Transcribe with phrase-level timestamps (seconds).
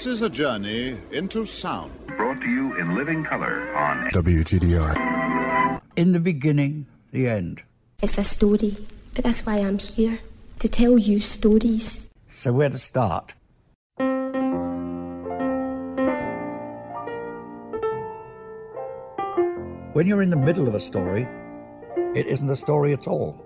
[0.00, 1.92] This is a journey into sound.
[2.16, 5.78] Brought to you in living color on WTDI.
[5.94, 7.62] In the beginning, the end.
[8.00, 8.78] It's a story,
[9.14, 10.18] but that's why I'm here
[10.60, 12.08] to tell you stories.
[12.30, 13.34] So, where to start?
[19.92, 21.28] When you're in the middle of a story,
[22.14, 23.36] it isn't a story at all,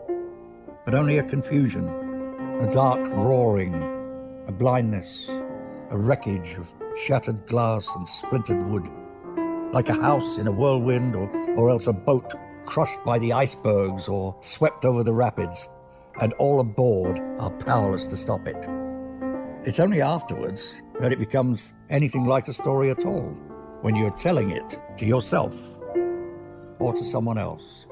[0.85, 1.89] but only a confusion,
[2.61, 3.75] a dark roaring,
[4.47, 5.29] a blindness,
[5.91, 8.89] a wreckage of shattered glass and splintered wood,
[9.73, 14.09] like a house in a whirlwind or, or else a boat crushed by the icebergs
[14.09, 15.69] or swept over the rapids,
[16.21, 18.57] and all aboard are powerless to stop it.
[19.65, 23.33] It's only afterwards that it becomes anything like a story at all,
[23.83, 25.55] when you're telling it to yourself
[26.81, 27.87] or to someone else.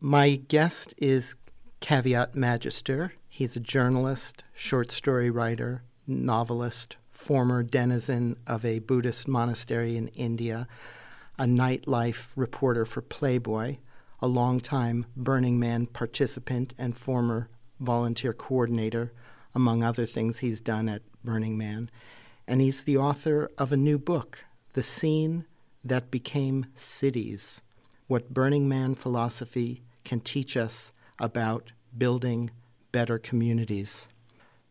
[0.00, 1.36] My guest is
[1.80, 3.12] Caveat Magister.
[3.34, 10.68] He's a journalist, short story writer, novelist, former denizen of a Buddhist monastery in India,
[11.38, 13.78] a nightlife reporter for Playboy,
[14.20, 17.48] a longtime Burning Man participant and former
[17.80, 19.14] volunteer coordinator,
[19.54, 21.90] among other things he's done at Burning Man.
[22.46, 24.44] And he's the author of a new book,
[24.74, 25.46] The Scene
[25.82, 27.62] That Became Cities
[28.08, 32.50] What Burning Man Philosophy Can Teach Us About Building
[32.92, 34.06] Better Communities.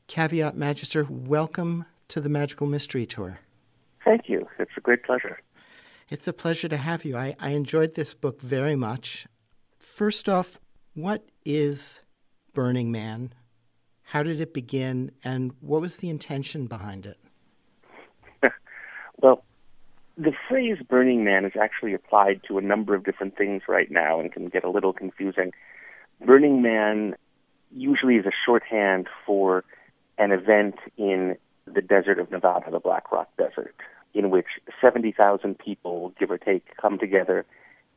[0.08, 3.40] Caveat Magister, welcome to the Magical Mystery Tour.
[4.06, 4.48] Thank you.
[4.60, 5.40] It's a great pleasure.
[6.10, 7.18] It's a pleasure to have you.
[7.18, 9.26] I, I enjoyed this book very much.
[9.80, 10.60] First off,
[10.94, 12.02] what is
[12.54, 13.34] Burning Man?
[14.04, 17.18] How did it begin, and what was the intention behind it?
[19.22, 19.44] well,
[20.18, 24.20] the phrase Burning Man is actually applied to a number of different things right now
[24.20, 25.54] and can get a little confusing.
[26.24, 27.16] Burning Man
[27.76, 29.64] usually is a shorthand for
[30.18, 33.76] an event in the desert of Nevada, the Black Rock Desert,
[34.14, 34.48] in which
[34.82, 37.46] 70,000 people, give or take, come together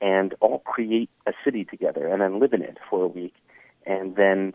[0.00, 3.34] and all create a city together and then live in it for a week
[3.86, 4.54] and then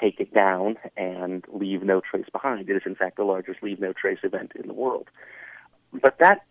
[0.00, 2.68] take it down and leave no trace behind.
[2.68, 5.08] It is, in fact, the largest leave no trace event in the world.
[5.92, 6.42] But that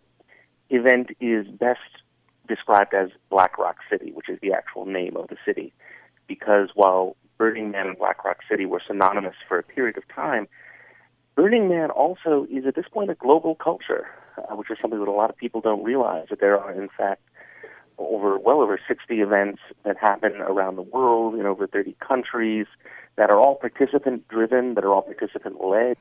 [0.68, 1.80] event is best
[2.46, 5.72] described as Black Rock City, which is the actual name of the city,
[6.26, 10.46] because while Burning Man and Black Rock City were synonymous for a period of time,
[11.36, 14.06] Burning Man also is at this point a global culture,
[14.36, 16.90] uh, which is something that a lot of people don't realize that there are, in
[16.98, 17.22] fact,
[17.96, 22.66] over well over 60 events that happen around the world in over 30 countries
[23.16, 25.96] that are all participant driven, that are all participant led,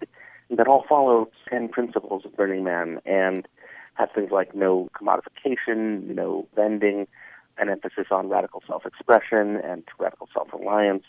[0.49, 3.47] that all follow 10 principles of Burning Man and
[3.93, 7.07] have things like no commodification, no vending,
[7.57, 11.05] an emphasis on radical self expression and radical self reliance.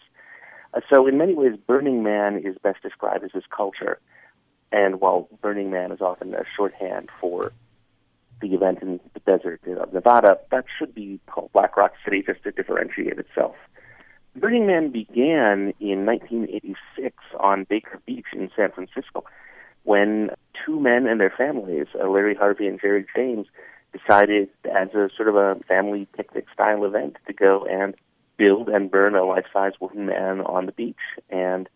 [0.89, 3.99] So, in many ways, Burning Man is best described as this culture.
[4.73, 7.53] And while Burning Man is often a shorthand for
[8.41, 12.43] the event in the desert of Nevada, that should be called Black Rock City just
[12.45, 13.57] to differentiate itself.
[14.37, 19.25] Burning Man began in 1986 on Baker Beach in San Francisco
[19.83, 20.31] when
[20.65, 23.47] two men and their families, uh, Larry Harvey and Jerry James,
[23.93, 27.95] decided as a sort of a family picnic style event to go and
[28.41, 30.97] build and burn a life-size wooden man on the beach.
[31.29, 31.69] And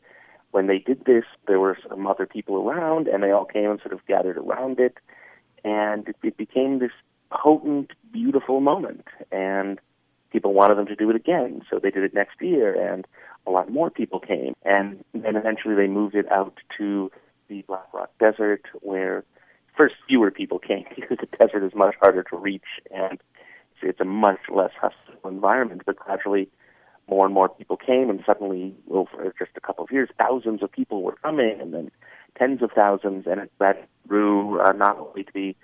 [0.53, 3.81] when they did this, there were some other people around, and they all came and
[3.81, 4.97] sort of gathered around it
[5.65, 6.93] and it, it became this
[7.31, 9.07] potent, beautiful moment.
[9.33, 9.81] And
[10.31, 12.93] people wanted them to do it again, so they did it next year.
[12.93, 13.07] And
[13.47, 14.55] a lot more people came.
[14.65, 17.11] And then eventually they moved it out to
[17.49, 19.25] the Black Rock Desert, where
[19.77, 22.63] first fewer people came because the desert is much harder to reach
[22.95, 23.19] and
[23.85, 25.83] it's a much less hostile environment.
[25.87, 26.49] But gradually,
[27.09, 30.73] more and more people came, and suddenly, over just a couple of years, thousands of
[30.73, 31.91] people were coming, and then
[32.39, 35.57] tens of thousands, and it, that grew uh, not only to be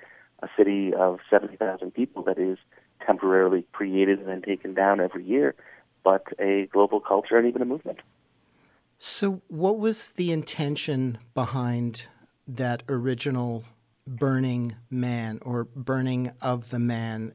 [0.42, 2.58] a city of 70,000 people that is
[3.04, 5.54] temporarily created and then taken down every year,
[6.04, 7.98] but a global culture and even a movement.
[8.98, 12.04] So, what was the intention behind
[12.46, 13.64] that original
[14.06, 17.32] burning man or burning of the man?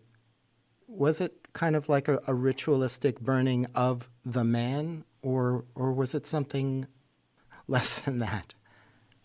[0.96, 6.16] Was it kind of like a, a ritualistic burning of the man, or or was
[6.16, 6.88] it something
[7.68, 8.54] less than that?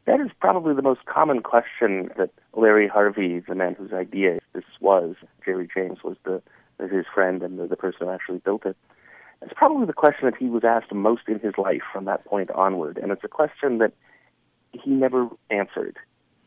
[0.07, 4.65] That is probably the most common question that Larry Harvey, the man whose idea this
[4.81, 5.15] was,
[5.45, 6.43] Jerry James was the
[6.91, 8.77] his friend and the, the person who actually built it.
[9.43, 12.51] It's probably the question that he was asked most in his life from that point
[12.51, 13.93] onward, and it's a question that
[14.73, 15.97] he never answered.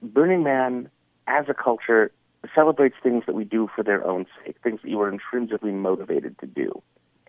[0.02, 0.90] Burning Man,
[1.28, 2.12] as a culture,
[2.54, 6.38] celebrates things that we do for their own sake, things that you are intrinsically motivated
[6.40, 6.82] to do.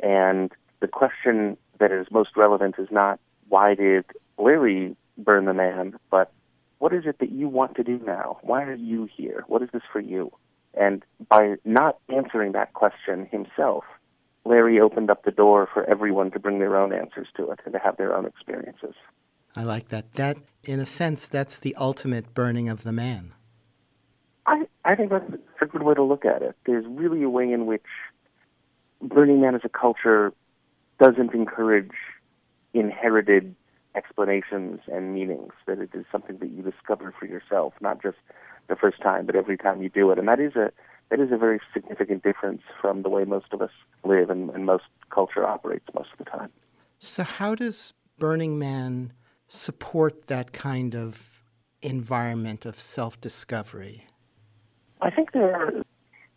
[0.02, 4.05] And the question that is most relevant is not why did
[4.38, 6.32] Larry burn the man, but
[6.78, 8.38] what is it that you want to do now?
[8.43, 9.44] Why are you here?
[9.46, 10.32] What is this for you?
[10.75, 13.84] And by not answering that question himself,
[14.44, 17.72] Larry opened up the door for everyone to bring their own answers to it and
[17.72, 18.94] to have their own experiences.
[19.56, 20.12] I like that.
[20.14, 23.32] That, in a sense, that's the ultimate burning of the man.
[24.46, 25.31] I, I think that's
[25.61, 26.56] a good way to look at it.
[26.67, 27.85] There's really a way in which
[29.00, 30.32] Burning Man as a culture
[30.99, 31.93] doesn't encourage
[32.73, 33.55] inherited
[33.94, 38.17] explanations and meanings, that it is something that you discover for yourself, not just
[38.69, 40.19] the first time, but every time you do it.
[40.19, 40.73] And that is a
[41.11, 43.70] that is a very significant difference from the way most of us
[44.05, 46.50] live and, and most culture operates most of the time.
[46.99, 49.12] So how does Burning Man
[49.49, 51.44] support that kind of
[51.82, 54.06] environment of self discovery?
[55.00, 55.73] I think there are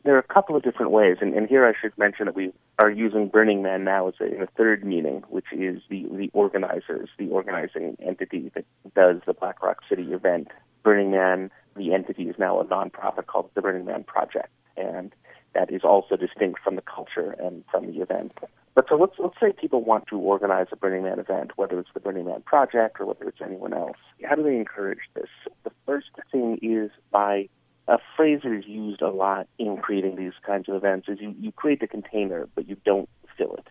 [0.04, 2.54] there are a couple of different ways, and, and here I should mention that we
[2.80, 7.10] are using Burning Man now as a, a third meaning, which is the the organizers,
[7.18, 8.66] the organizing entity that
[8.96, 10.50] does the Black Rock City event.
[10.84, 15.14] Burning Man, the entity is now a nonprofit called the Burning Man Project, and
[15.54, 18.32] that is also distinct from the culture and from the event.
[18.76, 21.90] But so let's let's say people want to organize a Burning Man event, whether it's
[21.94, 23.98] the Burning Man Project or whether it's anyone else.
[24.24, 25.30] How do they encourage this?
[25.64, 27.50] The first thing is by
[27.88, 31.34] a phrase that is used a lot in creating these kinds of events is you,
[31.40, 33.68] you create the container, but you don't fill it.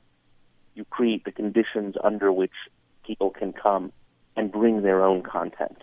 [0.74, 2.52] You create the conditions under which
[3.06, 3.92] people can come
[4.36, 5.78] and bring their own content,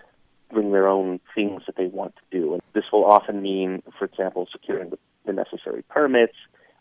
[0.52, 2.54] bring their own things that they want to do.
[2.54, 6.36] And this will often mean, for example, securing the, the necessary permits.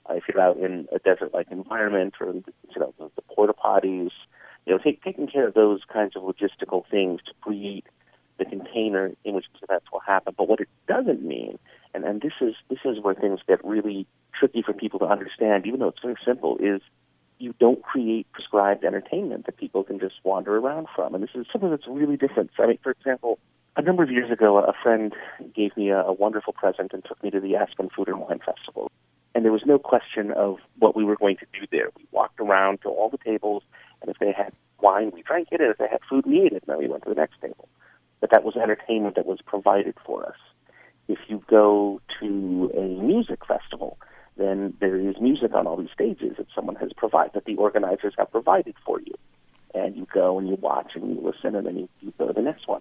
[0.08, 2.43] Uh, if you're out in a desert-like environment, or you
[2.76, 4.10] know, the, the porta potties,
[4.66, 7.87] you know, take, taking care of those kinds of logistical things to create
[8.82, 10.34] container in which events will happen.
[10.37, 11.58] But what it doesn't mean,
[11.94, 14.06] and, and this is this is where things get really
[14.38, 16.81] tricky for people to understand, even though it's very simple, is
[17.38, 21.14] you don't create prescribed entertainment that people can just wander around from.
[21.14, 22.50] And this is something that's really different.
[22.56, 23.38] So, I mean, for example,
[23.76, 25.12] a number of years ago, a friend
[25.55, 28.40] gave me a, a wonderful present and took me to the Aspen Food and Wine
[28.44, 28.90] Festival.
[29.35, 31.88] And there was no question of what we were going to do there.
[31.97, 33.62] We walked around to all the tables,
[34.02, 36.52] and if they had wine, we drank it, and if they had food, we ate
[36.52, 37.66] it, and then we went to the next table
[38.23, 40.37] but that was entertainment that was provided for us.
[41.09, 43.99] If you go to a music festival,
[44.37, 48.14] then there is music on all these stages that someone has provided, that the organizers
[48.17, 49.12] have provided for you.
[49.75, 52.33] And you go and you watch and you listen and then you, you go to
[52.33, 52.81] the next one.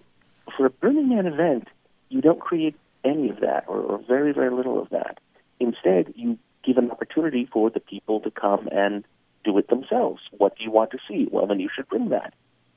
[0.56, 1.66] For a Burning Man event,
[2.08, 5.18] you don't create any of that or, or very, very little of that.
[5.58, 9.04] Instead, you give an opportunity for the people to come and
[9.44, 10.22] do it themselves.
[10.30, 11.26] What do you want to see?
[11.28, 12.32] Well, then you should bring that.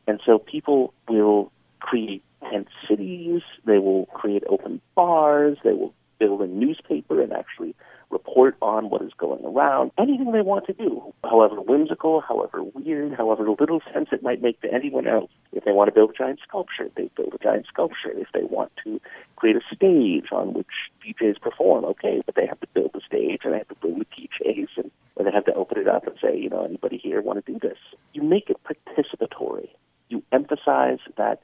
[0.08, 3.42] And so people will create tent cities.
[3.66, 5.58] They will create open bars.
[5.64, 7.76] They will build a newspaper and actually
[8.10, 9.92] report on what is going around.
[9.98, 14.62] Anything they want to do, however whimsical, however weird, however little sense it might make
[14.62, 15.32] to anyone else.
[15.52, 18.12] If they want to build a giant sculpture, they build a giant sculpture.
[18.12, 19.02] If they want to
[19.36, 20.68] create a stage on which
[21.06, 24.00] DJs perform, okay, but they have to build the stage and they have to bring
[24.00, 26.98] the DJs and or they have to open it up and say, you know, anybody
[26.98, 27.78] here want to do this?
[28.14, 29.70] You make it participatory.
[30.10, 31.42] You emphasize that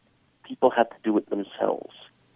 [0.52, 1.96] people have to do it themselves.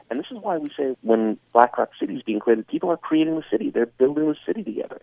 [0.10, 2.96] And this is why we say when Black Rock City is being created, people are
[2.96, 3.72] creating the city.
[3.72, 5.02] They're building the city together.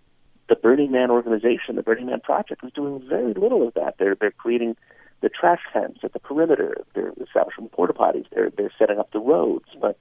[0.49, 3.97] The Burning Man organization, the Burning Man Project, is doing very little of that.
[3.99, 4.77] They're they're creating
[5.21, 6.79] the trash fence at the perimeter.
[6.95, 8.27] They're establishing porta potties.
[8.33, 9.99] They're they're setting up the roads, but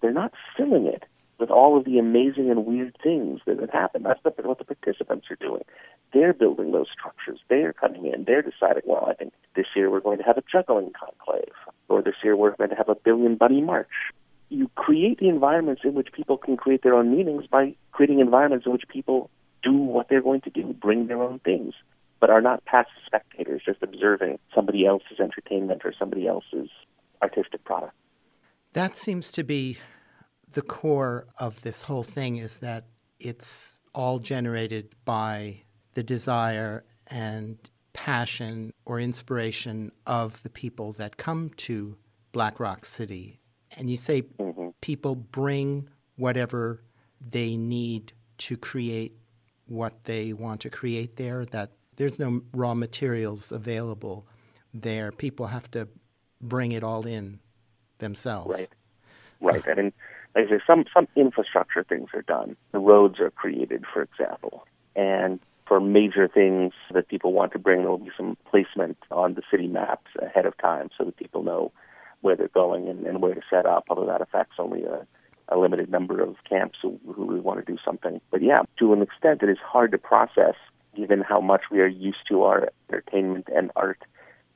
[0.00, 1.04] they're not filling it
[1.38, 4.04] with all of the amazing and weird things that have happened.
[4.04, 5.62] That's what the participants are doing.
[6.12, 7.38] They're building those structures.
[7.48, 8.24] They're coming in.
[8.24, 11.52] They're deciding, well, I think this year we're going to have a juggling conclave,
[11.88, 13.88] or this year we're going to have a billion bunny march.
[14.48, 18.66] You create the environments in which people can create their own meanings by creating environments
[18.66, 19.30] in which people
[19.62, 21.74] do what they're going to do, bring their own things,
[22.20, 26.70] but are not passive spectators just observing somebody else's entertainment or somebody else's
[27.22, 27.92] artistic product.
[28.72, 29.78] That seems to be
[30.52, 32.86] the core of this whole thing is that
[33.20, 35.62] it's all generated by
[35.94, 37.58] the desire and
[37.92, 41.96] passion or inspiration of the people that come to
[42.32, 43.40] Black Rock City.
[43.76, 44.68] And you say mm-hmm.
[44.80, 46.82] people bring whatever
[47.20, 49.16] they need to create
[49.66, 54.26] what they want to create there, that there's no raw materials available
[54.72, 55.10] there.
[55.12, 55.88] People have to
[56.40, 57.40] bring it all in
[57.98, 58.56] themselves.
[58.56, 58.68] Right.
[59.40, 59.62] Right.
[59.68, 59.92] I mean,
[60.34, 62.56] like I say, some, some infrastructure things are done.
[62.72, 64.66] The roads are created, for example.
[64.94, 69.34] And for major things that people want to bring, there will be some placement on
[69.34, 71.72] the city maps ahead of time so that people know
[72.20, 75.06] where they're going and, and where to set up, although that affects only a,
[75.48, 78.20] a limited number of camps who, who really want to do something.
[78.30, 80.54] But yeah, to an extent, it is hard to process
[80.96, 84.02] given how much we are used to our entertainment and art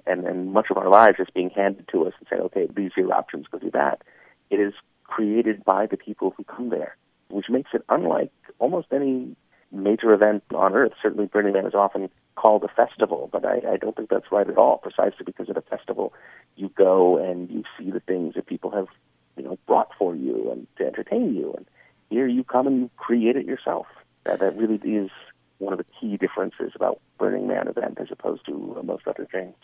[0.07, 2.91] and, and much of our lives is being handed to us and saying, okay, these
[2.97, 4.03] are your options, go do that.
[4.51, 4.73] It is
[5.15, 6.97] created by the people who come there,
[7.29, 9.37] which makes it unlike almost any
[9.71, 10.93] major event on Earth.
[11.03, 14.49] Certainly, Burning Man is often called a festival, but I, I don't think that's right
[14.49, 14.79] at all.
[14.79, 16.13] Precisely because at a festival,
[16.57, 18.89] you go and you see the things that people have,
[19.37, 21.53] you know, brought for you and to entertain you.
[21.57, 21.67] And
[22.11, 23.87] here you come and you create it yourself.
[24.25, 25.11] That that really is
[25.59, 29.27] one of the key differences about Burning Man event as opposed to uh, most other
[29.31, 29.55] things.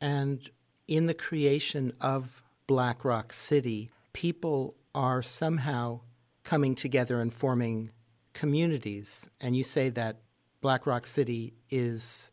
[0.00, 0.48] And
[0.88, 6.00] in the creation of Black Rock City, people are somehow
[6.44, 7.90] coming together and forming
[8.32, 10.20] communities, and you say that
[10.62, 12.30] Black Rock City is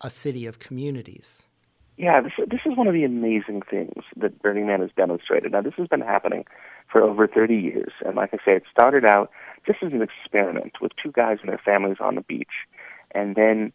[0.00, 1.44] a city of communities.
[1.96, 5.52] Yeah, this, this is one of the amazing things that Burning Man has demonstrated.
[5.52, 6.44] Now, this has been happening
[6.90, 9.30] for over 30 years, and like I say, it started out
[9.66, 12.66] just as an experiment with two guys and their families on the beach,
[13.12, 13.72] and then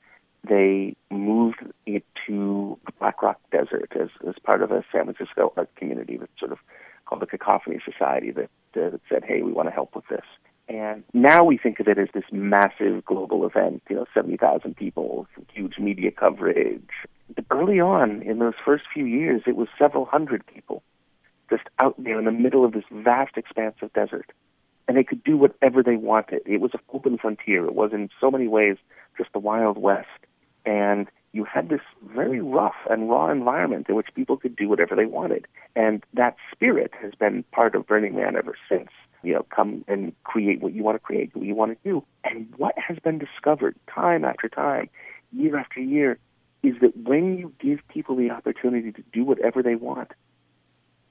[0.48, 5.54] they moved it to the Black Rock Desert as, as part of a San Francisco
[5.56, 6.60] art community that sort of
[7.14, 10.26] called the Cacophony Society that, that said, hey, we want to help with this.
[10.68, 15.28] And now we think of it as this massive global event, you know, 70,000 people,
[15.54, 16.90] huge media coverage.
[17.36, 20.82] But early on, in those first few years, it was several hundred people
[21.50, 24.32] just out there in the middle of this vast expanse of desert.
[24.88, 26.42] And they could do whatever they wanted.
[26.46, 27.66] It was an open frontier.
[27.66, 28.78] It was in so many ways
[29.18, 30.08] just the Wild West.
[30.66, 31.82] And you had this
[32.16, 35.48] very rough and raw environment in which people could do whatever they wanted.
[35.76, 38.90] And that spirit has been part of Burning Man ever since
[39.24, 42.04] you know, come and create what you want to create, what you want to do.
[42.24, 44.90] And what has been discovered time after time,
[45.32, 46.20] year after year,
[46.62, 50.12] is that when you give people the opportunity to do whatever they want,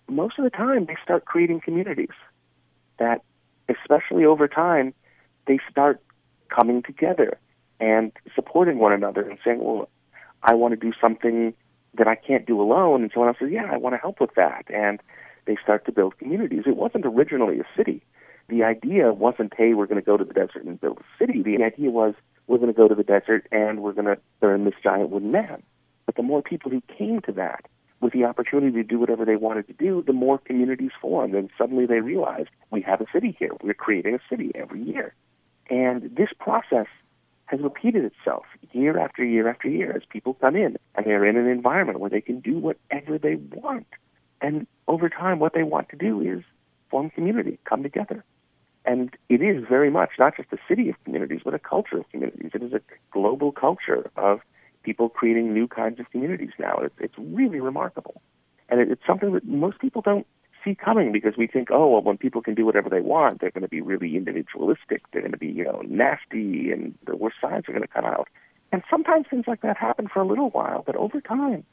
[0.08, 2.14] most of the time they start creating communities
[2.98, 3.22] that,
[3.68, 4.92] especially over time,
[5.46, 6.00] they start
[6.48, 7.38] coming together
[7.80, 9.88] and supporting one another and saying, well,
[10.42, 11.54] I want to do something
[11.94, 13.02] that I can't do alone.
[13.02, 14.64] And someone else says, yeah, I want to help with that.
[14.72, 15.00] And
[15.46, 16.62] they start to build communities.
[16.66, 18.02] It wasn't originally a city.
[18.48, 21.42] The idea wasn't, hey, we're going to go to the desert and build a city.
[21.42, 22.14] The idea was,
[22.46, 25.30] we're going to go to the desert and we're going to burn this giant wooden
[25.30, 25.62] man.
[26.06, 27.66] But the more people who came to that
[28.00, 31.34] with the opportunity to do whatever they wanted to do, the more communities formed.
[31.34, 33.52] And suddenly they realized, we have a city here.
[33.62, 35.14] We're creating a city every year.
[35.70, 36.88] And this process
[37.52, 41.36] has repeated itself year after year after year as people come in and they're in
[41.36, 43.86] an environment where they can do whatever they want.
[44.40, 46.42] And over time, what they want to do is
[46.90, 48.24] form community, come together.
[48.86, 52.08] And it is very much not just a city of communities, but a culture of
[52.08, 52.52] communities.
[52.54, 52.80] It is a
[53.10, 54.40] global culture of
[54.82, 56.80] people creating new kinds of communities now.
[56.98, 58.20] It's, really remarkable.
[58.70, 60.26] And it, it's something that most people don't
[60.64, 63.50] see coming because we think, oh, well, when people can do whatever they want, they're
[63.50, 65.02] going to be really individualistic.
[65.12, 68.04] They're going to be, you know, nasty, and the worst sides are going to come
[68.04, 68.28] out.
[68.72, 71.64] And sometimes things like that happen for a little while, but over time,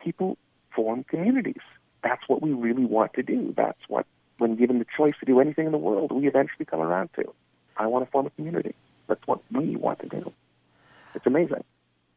[0.00, 0.38] people
[0.74, 1.62] form communities
[2.04, 3.52] that's what we really want to do.
[3.56, 4.06] That's what,
[4.38, 7.24] when given the choice to do anything in the world, we eventually come around to.
[7.76, 8.74] I want to form a community.
[9.08, 10.32] That's what we want to do.
[11.14, 11.64] It's amazing.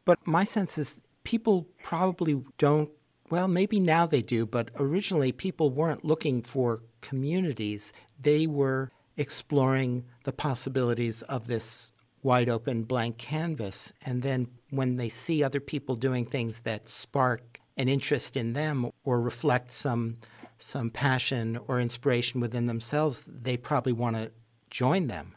[0.04, 2.90] But my sense is people probably don't,
[3.30, 7.92] well, maybe now they do, but originally people weren't looking for communities.
[8.20, 11.92] They were exploring the possibilities of this
[12.22, 13.92] wide open blank canvas.
[14.04, 18.90] And then when they see other people doing things that spark an interest in them
[19.04, 20.16] or reflect some
[20.60, 24.28] some passion or inspiration within themselves, they probably want to
[24.70, 25.36] join them.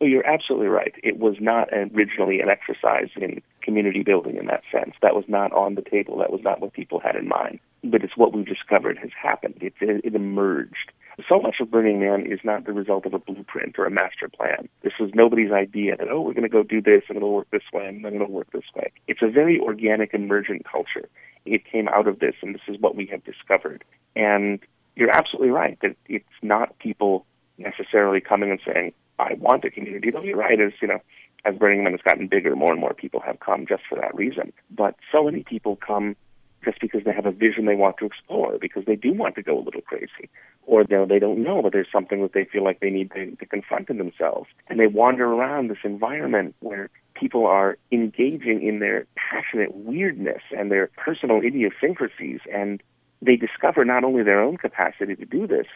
[0.00, 0.94] Well, you're absolutely right.
[1.04, 4.94] It was not originally an exercise in community building in that sense.
[5.02, 6.18] That was not on the table.
[6.18, 7.60] That was not what people had in mind.
[7.84, 9.58] But it's what we've discovered has happened.
[9.60, 10.92] It, it emerged.
[11.28, 14.28] So much of Burning Man is not the result of a blueprint or a master
[14.28, 14.68] plan.
[14.82, 17.50] This was nobody's idea that, oh, we're going to go do this and it'll work
[17.50, 18.92] this way and then it'll work this way.
[19.08, 21.08] It's a very organic, emergent culture.
[21.44, 23.82] It came out of this, and this is what we have discovered.
[24.14, 24.60] And
[24.96, 27.24] you're absolutely right that it's not people
[27.56, 30.12] necessarily coming and saying, I want a community.
[30.22, 31.00] You're right, as you know,
[31.44, 34.14] as Burning Man has gotten bigger, more and more people have come just for that
[34.14, 34.52] reason.
[34.70, 36.16] But so many people come
[36.64, 39.42] just because they have a vision they want to explore, because they do want to
[39.42, 40.28] go a little crazy,
[40.66, 43.30] or know, they don't know, but there's something that they feel like they need to,
[43.36, 48.80] to confront in themselves, and they wander around this environment where people are engaging in
[48.80, 52.82] their passionate weirdness and their personal idiosyncrasies, and
[53.22, 55.66] they discover not only their own capacity to do this,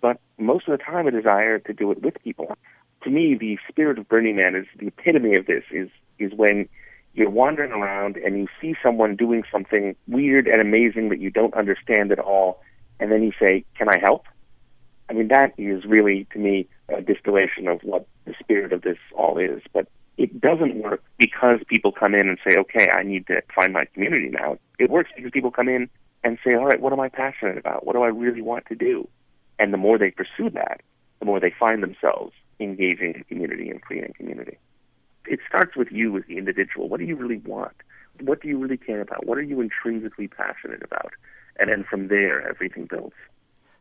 [0.00, 2.56] but most of the time a desire to do it with people
[3.02, 5.64] to me, the spirit of Burning Man is the epitome of this.
[5.70, 6.68] Is is when
[7.14, 11.54] you're wandering around and you see someone doing something weird and amazing that you don't
[11.54, 12.62] understand at all,
[13.00, 14.26] and then you say, "Can I help?"
[15.08, 18.98] I mean, that is really to me a distillation of what the spirit of this
[19.14, 19.62] all is.
[19.72, 23.72] But it doesn't work because people come in and say, "Okay, I need to find
[23.72, 25.88] my community now." It works because people come in
[26.24, 27.84] and say, "All right, what am I passionate about?
[27.84, 29.08] What do I really want to do?"
[29.58, 30.80] And the more they pursue that,
[31.18, 34.58] the more they find themselves engaging in community and creating community.
[35.26, 36.88] It starts with you as the individual.
[36.88, 37.76] What do you really want?
[38.20, 39.26] What do you really care about?
[39.26, 41.12] What are you intrinsically passionate about?
[41.58, 43.14] And then from there, everything builds.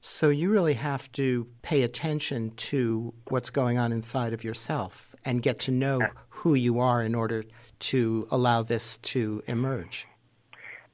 [0.02, 5.44] So you really have to pay attention to what's going on inside of yourself and
[5.44, 7.44] get to know who you are in order
[7.80, 10.08] to allow this to emerge.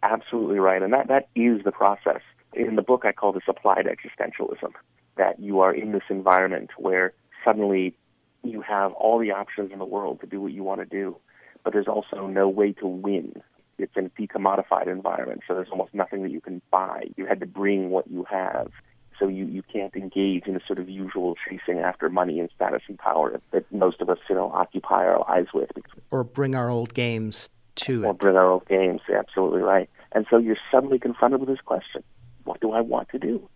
[0.04, 0.82] Absolutely right.
[0.82, 2.22] And that, that is the process.
[2.54, 4.72] In the book, I call this applied existentialism
[5.18, 7.14] that you are in this environment where
[7.48, 7.96] suddenly
[8.44, 11.16] you have all the options in the world to do what you want to do,
[11.64, 13.42] but there's also no way to win.
[13.78, 17.04] It's in a decommodified environment, so there's almost nothing that you can buy.
[17.16, 18.72] You had to bring what you have,
[19.20, 22.82] so you, you can't engage in the sort of usual chasing after money and status
[22.88, 25.70] and power that most of us, you know, occupy our lives with.
[26.12, 28.10] Or bring our old games to or it.
[28.10, 29.90] Or bring our old games, absolutely right.
[30.12, 32.04] And so you're suddenly confronted with this question,
[32.46, 33.48] what do I want to do?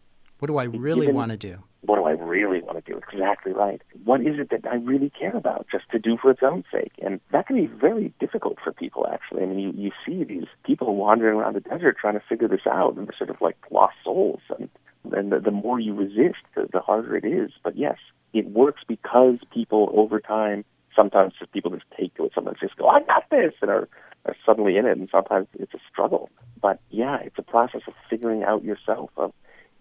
[0.41, 1.60] What do I really Even- want to do?
[1.84, 2.99] what do I really want to do?
[3.12, 3.82] Exactly right.
[4.04, 6.91] What is it that I really care about just to do for its own sake?
[7.01, 9.41] And that can be very difficult for people, actually.
[9.41, 12.67] I mean, you, you see these people wandering around the desert trying to figure this
[12.67, 14.41] out, and they're sort of like lost souls.
[14.58, 14.69] And,
[15.12, 17.49] and the, the more you resist, the, the harder it is.
[17.63, 17.97] But yes,
[18.32, 20.63] it works because people over time,
[20.95, 22.32] sometimes just people just take to it.
[22.36, 23.89] Sometimes just go, I got this, and are,
[24.25, 24.97] are suddenly in it.
[24.99, 26.30] And sometimes it's a struggle.
[26.62, 29.34] But yeah, it's a process of figuring out yourself, of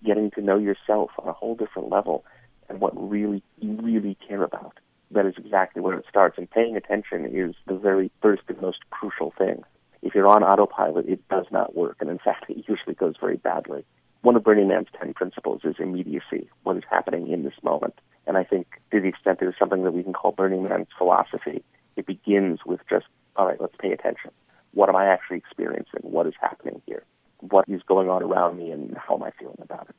[0.04, 2.24] getting to know yourself on a whole different level
[2.68, 4.78] and what really you really care about.
[5.10, 6.38] That is exactly where it starts.
[6.38, 9.64] And paying attention is the very first and most crucial thing.
[10.02, 11.96] If you're on autopilot, it does not work.
[12.00, 13.84] And in fact, it usually goes very badly.
[14.22, 17.94] One of Burning Man's 10 principles is immediacy, what is happening in this moment.
[18.26, 21.64] And I think to the extent there's something that we can call Burning Man's philosophy,
[21.96, 24.30] it begins with just, all right, let's pay attention.
[24.72, 26.02] What am I actually experiencing?
[26.02, 27.02] What is happening here?
[27.40, 29.96] What is going on around me and how am I feeling about it.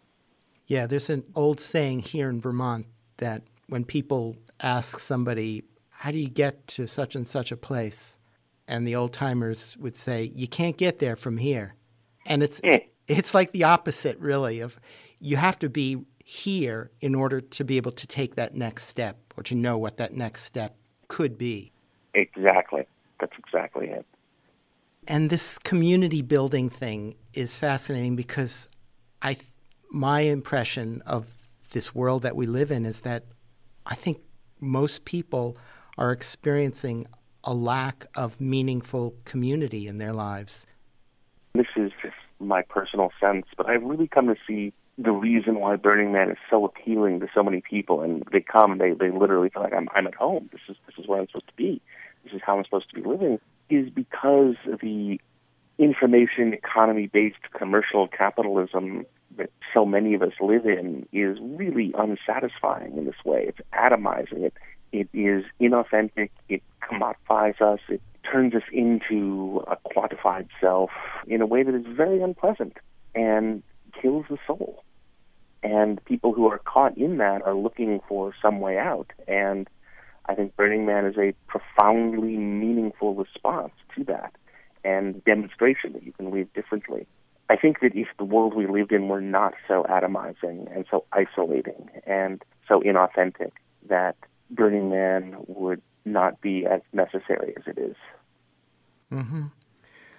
[0.68, 2.86] Yeah, there's an old saying here in Vermont
[3.18, 8.18] that when people ask somebody, How do you get to such and such a place?
[8.68, 11.76] And the old timers would say, You can't get there from here.
[12.26, 12.80] And it's Eh.
[13.08, 14.80] it's like the opposite really of
[15.20, 19.18] you have to be here in order to be able to take that next step
[19.36, 20.76] or to know what that next step
[21.08, 21.72] could be.
[22.14, 22.86] Exactly.
[23.20, 24.06] That's exactly it.
[25.08, 28.68] And this community building thing is fascinating because
[29.22, 29.38] I,
[29.90, 31.34] my impression of
[31.72, 33.24] this world that we live in is that
[33.86, 34.20] I think
[34.60, 35.58] most people
[35.98, 37.08] are experiencing
[37.44, 40.68] a lack of meaningful community in their lives.
[41.56, 45.78] This is just my personal sense, but I've really come to see the reason why
[45.78, 48.02] Burning Man is so appealing to so many people.
[48.02, 50.50] And they come, they they literally feel like I'm I'm at home.
[50.52, 51.82] This is this is where I'm supposed to be.
[52.24, 53.40] This is how I'm supposed to be living.
[53.72, 55.18] Is because the
[55.78, 59.06] information economy based commercial capitalism
[59.38, 63.46] that so many of us live in is really unsatisfying in this way.
[63.48, 64.54] It's atomizing it.
[64.92, 66.32] It is inauthentic.
[66.50, 67.80] It commodifies us.
[67.88, 70.90] It turns us into a quantified self
[71.26, 72.76] in a way that is very unpleasant
[73.16, 73.64] and
[74.02, 74.84] kills the soul.
[75.64, 79.12] And people who are caught in that are looking for some way out.
[79.30, 79.70] And
[80.26, 84.34] I think Burning Man is a profoundly meaningful response to that
[84.84, 87.08] and demonstration that you can live differently.
[87.50, 91.04] I think that if the world we lived in were not so atomizing and so
[91.12, 93.52] isolating and so inauthentic,
[93.90, 94.16] that
[94.50, 97.96] Burning Man would not be as necessary as it is.
[99.12, 99.48] Mm-hmm.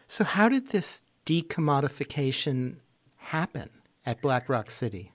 [0.09, 2.77] So, how did this decommodification
[3.17, 3.71] happen
[4.05, 5.12] at Black Rock City?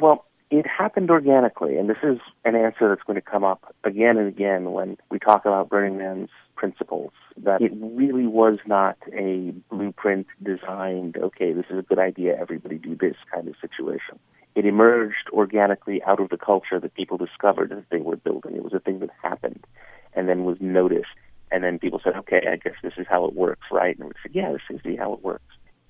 [0.00, 4.16] Well, it happened organically, and this is an answer that's going to come up again
[4.16, 7.12] and again when we talk about Burning Man's principles.
[7.36, 12.78] That it really was not a blueprint designed, okay, this is a good idea, everybody
[12.78, 14.18] do this kind of situation.
[14.54, 18.56] It emerged organically out of the culture that people discovered that they were building.
[18.56, 19.66] It was a thing that happened
[20.14, 21.08] and then was noticed.
[21.52, 23.98] And then people said, okay, I guess this is how it works, right?
[23.98, 25.44] And we said, yeah, this seems to be how it works.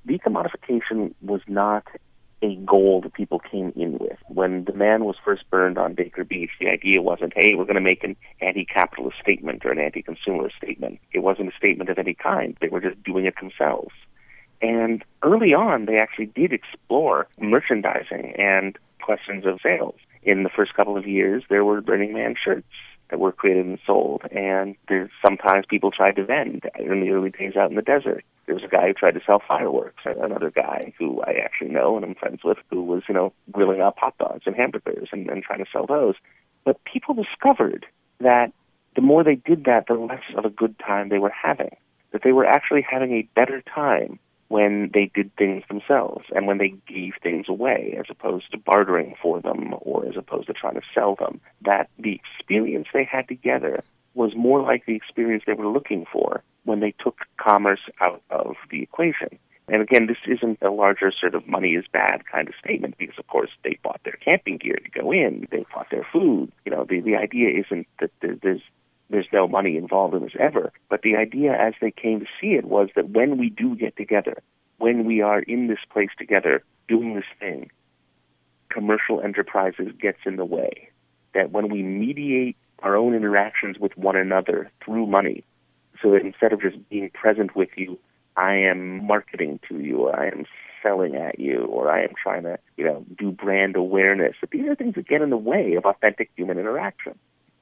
[0.08, 1.84] Decommodification was not
[2.42, 4.18] a goal that people came in with.
[4.28, 7.76] When the man was first burned on Baker Beach, the idea wasn't, hey, we're going
[7.76, 11.00] to make an anti-capitalist statement or an anti-consumerist statement.
[11.12, 12.56] It wasn't a statement of any kind.
[12.60, 13.94] They were just doing it themselves.
[14.60, 19.96] And early on, they actually did explore merchandising and questions of sales.
[20.22, 22.66] In the first couple of years, there were Burning Man shirts
[23.10, 24.22] that were created and sold.
[24.30, 28.24] And there's sometimes people tried to vend in the early days out in the desert.
[28.46, 30.02] There was a guy who tried to sell fireworks.
[30.04, 33.80] Another guy who I actually know and I'm friends with who was, you know, grilling
[33.80, 36.14] up hot dogs and hamburgers and, and trying to sell those.
[36.64, 37.86] But people discovered
[38.20, 38.52] that
[38.94, 41.76] the more they did that, the less of a good time they were having.
[42.12, 46.58] That they were actually having a better time when they did things themselves and when
[46.58, 50.74] they gave things away as opposed to bartering for them or as opposed to trying
[50.74, 51.40] to sell them.
[51.62, 53.82] That the experience they had together
[54.14, 58.56] was more like the experience they were looking for when they took commerce out of
[58.70, 59.38] the equation.
[59.68, 63.18] And again, this isn't a larger sort of money is bad kind of statement because,
[63.18, 65.48] of course, they bought their camping gear to go in.
[65.50, 66.52] They bought their food.
[66.64, 68.62] You know, the, the idea isn't that there's
[69.36, 70.72] no money involved in this ever.
[70.88, 73.94] But the idea as they came to see it was that when we do get
[73.96, 74.42] together,
[74.78, 77.70] when we are in this place together doing this thing,
[78.70, 80.88] commercial enterprises gets in the way.
[81.34, 85.44] That when we mediate our own interactions with one another through money,
[86.02, 87.98] so that instead of just being present with you,
[88.36, 90.44] I am marketing to you, or I am
[90.82, 94.36] selling at you, or I am trying to, you know, do brand awareness.
[94.40, 97.18] That these are things that get in the way of authentic human interaction.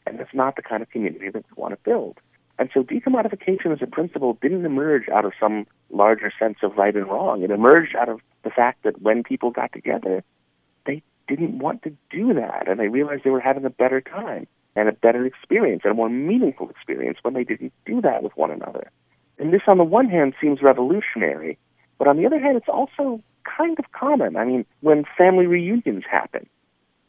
[0.06, 2.18] And that's not the kind of community that we want to build.
[2.58, 6.94] And so decommodification as a principle didn't emerge out of some larger sense of right
[6.94, 7.42] and wrong.
[7.42, 10.22] It emerged out of the fact that when people got together,
[10.86, 12.68] they didn't want to do that.
[12.68, 15.96] And they realized they were having a better time and a better experience and a
[15.96, 18.90] more meaningful experience when they didn't do that with one another.
[19.38, 21.58] And this, on the one hand, seems revolutionary,
[21.98, 24.36] but on the other hand, it's also kind of common.
[24.36, 26.48] I mean, when family reunions happen,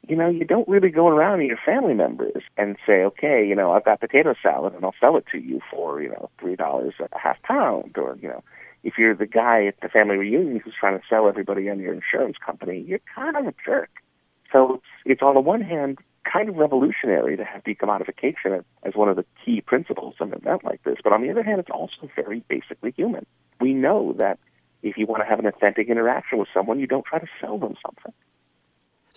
[0.08, 3.56] you know, you don't really go around to your family members and say, okay, you
[3.56, 6.56] know, I've got potato salad and I'll sell it to you for, you know, three
[6.56, 7.98] dollars a half pound.
[7.98, 8.44] Or, you know,
[8.84, 11.94] if you're the guy at the family reunion who's trying to sell everybody on your
[11.94, 13.90] insurance company, you're kind of a jerk.
[14.52, 16.00] So it's, it's on the one hand
[16.32, 20.64] kind of revolutionary to have decommodification as one of the key principles of an event
[20.64, 20.98] like this.
[21.04, 23.26] But on the other hand, it's also very basically human.
[23.60, 24.40] We know that
[24.84, 27.58] if you want to have an authentic interaction with someone, you don't try to sell
[27.58, 28.14] them something.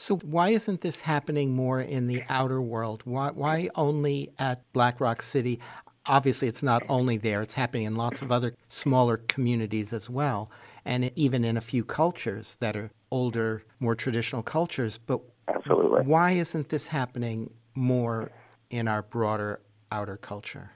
[0.01, 3.03] So why isn't this happening more in the outer world?
[3.05, 5.59] Why, why only at Black Rock City?
[6.07, 10.53] Obviously, it's not only there, it's happening in lots of other smaller communities as well,
[10.85, 14.99] and even in a few cultures that are older, more traditional cultures.
[14.99, 16.05] But Absolutely.
[16.05, 18.31] why isn't this happening more
[18.71, 20.71] in our broader outer culture?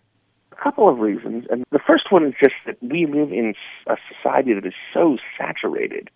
[0.51, 1.45] A couple of reasons.
[1.49, 3.55] And the first one is just that we live in
[3.87, 6.11] a society that is so saturated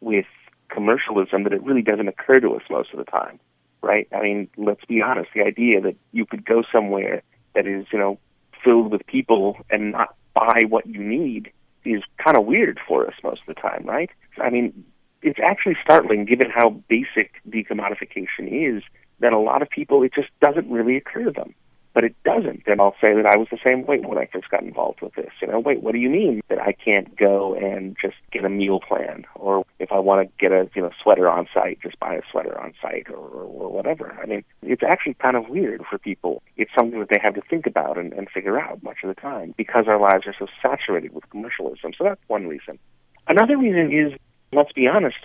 [0.00, 0.26] with
[0.68, 3.38] commercialism that it really doesn't occur to us most of the time,
[3.82, 4.08] right?
[4.12, 5.30] I mean, let's be honest.
[5.34, 7.22] The idea that you could go somewhere
[7.54, 8.18] that is, you know,
[8.64, 11.52] filled with people and not buy what you need
[11.84, 14.10] is kind of weird for us most of the time, right?
[14.42, 14.84] I mean,
[15.22, 18.82] it's actually startling given how basic decommodification is
[19.20, 21.54] that a lot of people, it just doesn't really occur to them
[21.94, 22.62] but it doesn't.
[22.66, 25.14] And I'll say that I was the same way when I first got involved with
[25.14, 25.30] this.
[25.40, 28.48] You know, wait, what do you mean that I can't go and just get a
[28.48, 31.98] meal plan, or if I want to get a you know sweater on site, just
[31.98, 34.16] buy a sweater on site, or, or, whatever.
[34.22, 36.42] I mean, it's actually kind of weird for people.
[36.56, 39.20] It's something that they have to think about and, and figure out much of the
[39.20, 41.92] time because our lives are so saturated with commercialism.
[41.96, 42.78] So that's one reason.
[43.26, 44.18] Another reason is,
[44.52, 45.18] let's be honest,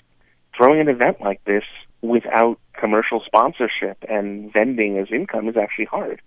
[0.56, 1.64] throwing an event like this
[2.02, 6.22] without commercial sponsorship and vending as income is actually hard.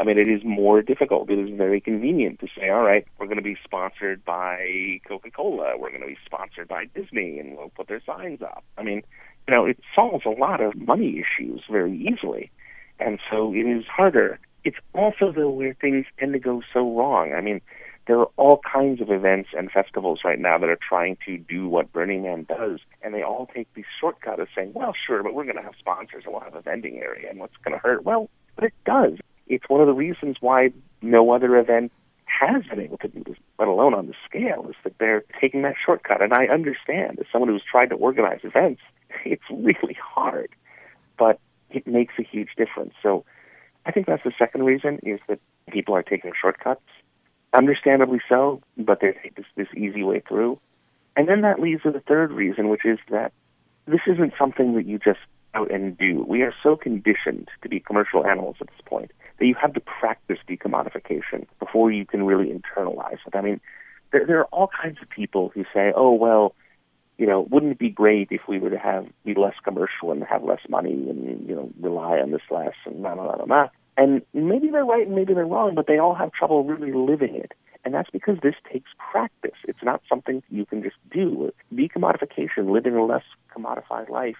[0.00, 1.28] I mean, it is more difficult.
[1.28, 5.30] It is very convenient to say, all right, we're going to be sponsored by Coca
[5.30, 5.76] Cola.
[5.76, 8.64] We're going to be sponsored by Disney, and we'll put their signs up.
[8.78, 9.02] I mean,
[9.46, 12.50] you know, it solves a lot of money issues very easily.
[12.98, 14.38] And so it is harder.
[14.64, 17.34] It's also, though, where things tend to go so wrong.
[17.34, 17.60] I mean,
[18.06, 21.68] there are all kinds of events and festivals right now that are trying to do
[21.68, 25.34] what Burning Man does, and they all take the shortcut of saying, well, sure, but
[25.34, 27.78] we're going to have sponsors and we'll have a vending area, and what's going to
[27.78, 28.02] hurt?
[28.02, 29.18] Well, But it does.
[29.50, 30.70] It's one of the reasons why
[31.02, 31.90] no other event
[32.24, 35.62] has been able to do this, let alone on the scale, is that they're taking
[35.62, 36.22] that shortcut.
[36.22, 38.80] And I understand, as someone who's tried to organize events,
[39.24, 40.50] it's really hard,
[41.18, 42.94] but it makes a huge difference.
[43.02, 43.24] So
[43.84, 46.80] I think that's the second reason is that people are taking shortcuts.
[47.52, 50.60] Understandably so, but they take this, this easy way through.
[51.16, 53.32] And then that leads to the third reason, which is that
[53.86, 55.18] this isn't something that you just
[55.54, 56.24] out and do.
[56.28, 59.80] We are so conditioned to be commercial animals at this point that you have to
[59.80, 63.34] practice decommodification before you can really internalize it.
[63.34, 63.60] I mean,
[64.12, 66.54] there, there are all kinds of people who say, "Oh well,
[67.18, 70.22] you know, wouldn't it be great if we were to have be less commercial and
[70.24, 73.68] have less money and you know rely on this less and blah blah blah blah."
[73.96, 77.34] And maybe they're right and maybe they're wrong, but they all have trouble really living
[77.34, 77.52] it.
[77.84, 79.56] And that's because this takes practice.
[79.64, 81.50] It's not something you can just do.
[81.74, 84.36] Decommodification, living a less commodified life,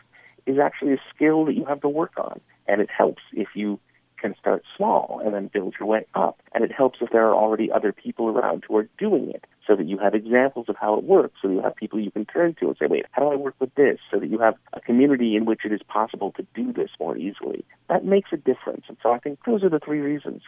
[0.51, 2.41] is actually a skill that you have to work on.
[2.67, 3.81] And it helps if you
[4.21, 6.41] can start small and then build your way up.
[6.53, 9.75] And it helps if there are already other people around who are doing it so
[9.77, 12.55] that you have examples of how it works, so you have people you can turn
[12.61, 13.99] to and say, wait, how do I work with this?
[14.11, 17.17] So that you have a community in which it is possible to do this more
[17.17, 17.65] easily.
[17.89, 18.85] That makes a difference.
[18.89, 20.43] And so I think those are the three reasons.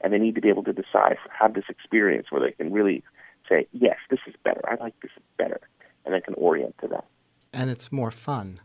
[0.00, 3.02] And they need to be able to decide, have this experience where they can really
[3.48, 4.60] say, yes, this is better.
[4.68, 5.60] I like this better.
[6.04, 7.04] And they can orient to that.
[7.52, 8.60] And it's more fun.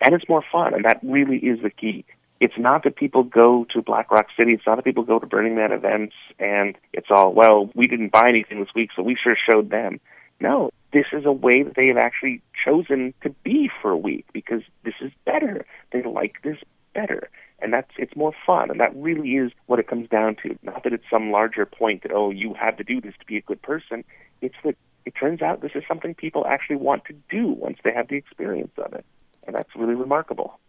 [0.00, 0.74] And it's more fun.
[0.74, 2.04] And that really is the key
[2.40, 4.52] it's not that people go to Black Rock City.
[4.52, 8.12] It's not that people go to Burning Man events and it's all, well, we didn't
[8.12, 10.00] buy anything this week, so we sure showed them.
[10.40, 14.24] No, this is a way that they have actually chosen to be for a week
[14.32, 15.66] because this is better.
[15.92, 16.58] They like this
[16.94, 17.28] better.
[17.60, 20.56] And that's it's more fun, and that really is what it comes down to.
[20.62, 23.36] Not that it's some larger point that oh you have to do this to be
[23.36, 24.04] a good person.
[24.40, 27.92] It's that it turns out this is something people actually want to do once they
[27.92, 29.04] have the experience of it,
[29.48, 30.60] and that's really remarkable.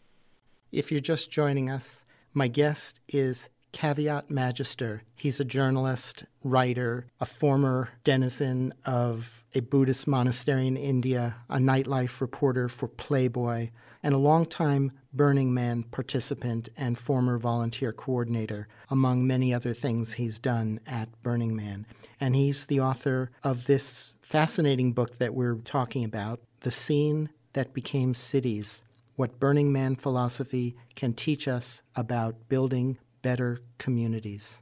[0.72, 5.04] If you're just joining us, my guest is Caveat Magister.
[5.16, 12.22] He's a journalist, writer, a former denizen of a Buddhist monastery in India, a nightlife
[12.22, 13.70] reporter for Playboy,
[14.02, 20.40] and a longtime Burning Man participant and former volunteer coordinator, among many other things he's
[20.40, 21.86] done at Burning Man.
[22.22, 27.74] And he's the author of this fascinating book that we're talking about, The Scene That
[27.74, 28.84] Became Cities
[29.20, 34.62] what Burning Man philosophy can teach us about building better communities.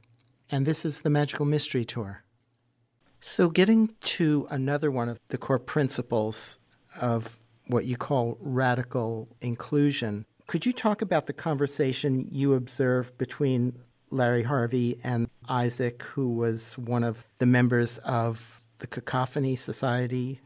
[0.50, 2.24] And this is the Magical Mystery Tour.
[3.20, 6.58] So, getting to another one of the core principles
[7.00, 13.78] of what you call radical inclusion, could you talk about the conversation you observed between
[14.10, 20.40] Larry Harvey and Isaac, who was one of the members of the Cacophony Society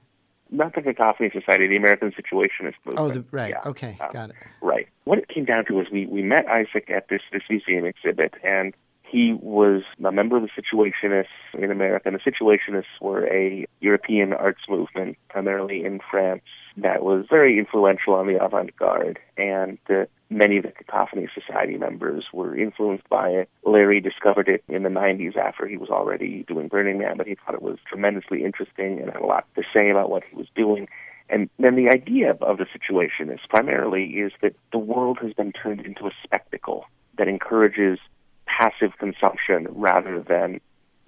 [0.52, 2.98] not the Cacophony Society, the American Situationist movement.
[2.98, 3.50] Oh, the, right.
[3.50, 3.62] Yeah.
[3.70, 4.36] Okay, um, got it.
[4.60, 4.86] Right.
[5.04, 8.34] What it came down to was we, we met Isaac at this, this museum exhibit,
[8.44, 8.74] and
[9.12, 12.08] he was a member of the Situationists in America.
[12.08, 16.42] And the Situationists were a European arts movement, primarily in France,
[16.78, 19.18] that was very influential on the avant-garde.
[19.36, 23.48] And uh, many of the Cacophony Society members were influenced by it.
[23.64, 27.34] Larry discovered it in the 90s after he was already doing Burning Man, but he
[27.36, 30.48] thought it was tremendously interesting and had a lot to say about what he was
[30.54, 30.88] doing.
[31.28, 35.52] And then the idea of the situation is primarily is that the world has been
[35.52, 36.84] turned into a spectacle
[37.16, 37.98] that encourages
[38.46, 40.60] passive consumption rather than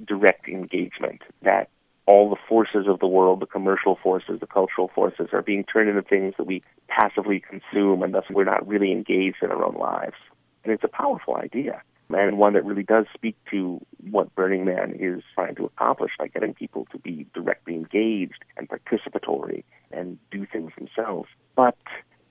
[0.04, 1.22] direct engagement.
[1.42, 1.68] That
[2.06, 5.88] all the forces of the world, the commercial forces, the cultural forces, are being turned
[5.88, 9.76] into things that we passively consume, and thus we're not really engaged in our own
[9.76, 10.16] lives.
[10.64, 14.94] And it's a powerful idea, and one that really does speak to what Burning Man
[14.98, 20.46] is trying to accomplish by getting people to be directly engaged and participatory and do
[20.46, 21.28] things themselves.
[21.56, 21.76] But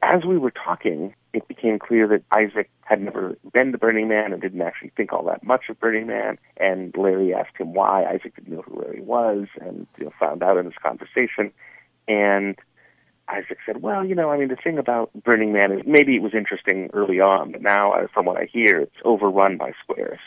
[0.04, 4.34] as we were talking, it became clear that Isaac had never been to Burning Man
[4.34, 6.38] and didn't actually think all that much of Burning Man.
[6.58, 8.04] And Larry asked him why.
[8.04, 11.52] Isaac didn't know who Larry was, and you know, found out in this conversation.
[12.08, 12.58] And
[13.30, 16.22] Isaac said, "Well, you know, I mean, the thing about Burning Man is maybe it
[16.22, 20.20] was interesting early on, but now, from what I hear, it's overrun by squares."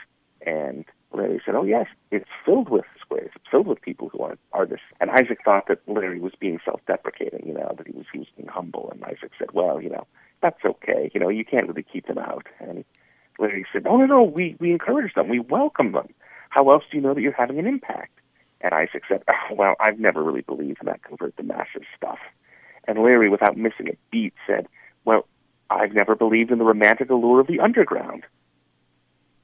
[0.47, 0.85] And
[1.17, 3.31] Larry said, "Oh yes, it's filled with squares.
[3.35, 7.47] It's filled with people who aren't artists." And Isaac thought that Larry was being self-deprecating,
[7.47, 8.91] you know, that he was he was being humble.
[8.93, 10.07] And Isaac said, "Well, you know,
[10.43, 11.11] that's okay.
[11.15, 12.85] You know, you can't really keep them out." And
[13.39, 15.29] Larry said, "Oh no, no, we we encourage them.
[15.29, 16.09] We welcome them.
[16.51, 18.13] How else do you know that you're having an impact?"
[18.61, 22.19] And Isaac said, oh, "Well, I've never really believed in that convert the masses stuff."
[22.89, 24.67] And Larry, without missing a beat, said,
[25.05, 25.27] "Well,
[25.71, 28.25] I've never believed in the romantic allure of the underground."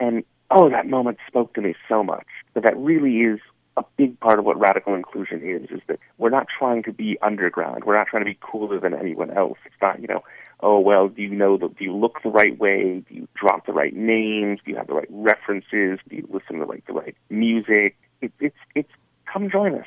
[0.01, 2.27] And oh, that moment spoke to me so much.
[2.55, 3.41] That that really is
[3.77, 7.17] a big part of what radical inclusion is, is that we're not trying to be
[7.23, 7.85] underground.
[7.85, 9.59] We're not trying to be cooler than anyone else.
[9.65, 10.23] It's not, you know,
[10.61, 13.03] oh well, do you know the, do you look the right way?
[13.09, 14.61] Do you drop the right names?
[14.65, 15.99] Do you have the right references?
[16.09, 17.97] Do you listen to like the right music?
[18.21, 18.93] It, it's it's
[19.33, 19.87] come join us.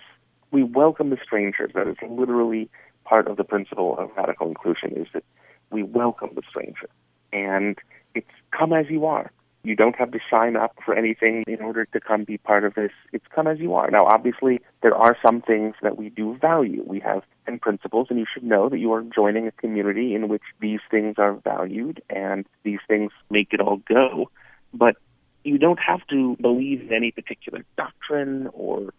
[0.52, 1.72] We welcome the strangers.
[1.76, 2.70] That is literally
[3.04, 5.24] part of the principle of radical inclusion is that
[5.70, 6.90] we welcome the stranger,
[7.32, 7.78] and
[8.16, 9.32] it's come as you are.
[9.66, 12.76] You don't have to sign up for anything in order to come be part of
[12.76, 12.92] this.
[13.12, 13.90] It's come as you are.
[13.90, 16.84] Now, obviously, there are some things that we do value.
[16.86, 20.28] We have 10 principles, and you should know that you are joining a community in
[20.28, 24.30] which these things are valued and these things make it all go.
[24.72, 24.98] But
[25.44, 28.94] you don't have to believe in any particular doctrine or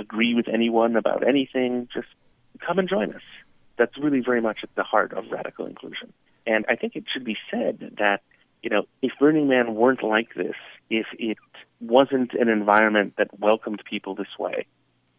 [0.00, 1.88] agree with anyone about anything.
[1.94, 2.08] Just
[2.66, 3.22] come and join us.
[3.76, 6.12] That's really very much at the heart of radical inclusion.
[6.44, 8.22] And I think it should be said that
[8.62, 10.54] you know, if Burning Man weren't like this,
[10.90, 11.38] if it
[11.80, 14.66] wasn't an environment that welcomed people this way,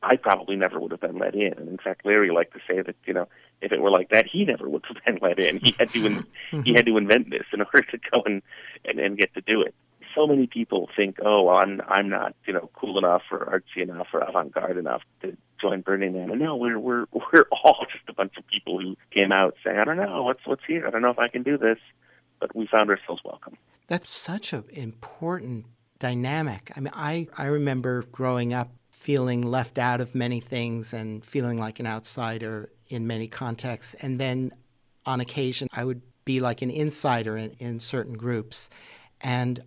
[0.01, 1.53] I probably never would have been let in.
[1.53, 3.27] And in fact, Larry liked to say that you know,
[3.61, 5.59] if it were like that, he never would have been let in.
[5.59, 6.61] He had to in, mm-hmm.
[6.63, 8.41] he had to invent this in order to go and,
[8.85, 9.73] and and get to do it.
[10.15, 14.07] So many people think, oh, I'm I'm not you know cool enough or artsy enough
[14.13, 16.31] or avant-garde enough to join Burning Man.
[16.31, 19.77] And no, we're we're we're all just a bunch of people who came out saying,
[19.77, 20.87] I don't know what's what's here.
[20.87, 21.77] I don't know if I can do this
[22.39, 23.57] but we found ourselves welcome.
[23.87, 25.65] That's such an important
[25.99, 26.71] dynamic.
[26.75, 31.57] I mean, I, I remember growing up feeling left out of many things and feeling
[31.57, 33.95] like an outsider in many contexts.
[34.01, 34.51] And then
[35.05, 38.69] on occasion, I would be like an insider in, in certain groups.
[39.21, 39.63] And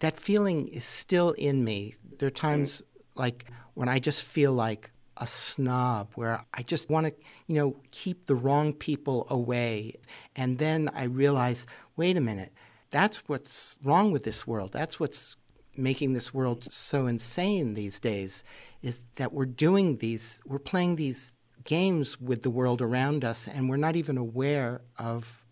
[0.00, 1.94] that feeling is still in me.
[2.18, 2.82] There are times
[3.14, 7.14] like when I just feel like a snob where I just want to,
[7.46, 9.96] you know, keep the wrong people away.
[10.34, 12.52] And then I realize, wait a minute,
[12.90, 14.72] that's what's wrong with this world.
[14.72, 15.36] That's what's
[15.76, 18.42] making this world so insane these days
[18.82, 21.32] is that we're doing these, we're playing these
[21.64, 25.42] games with the world around us and we're not even aware of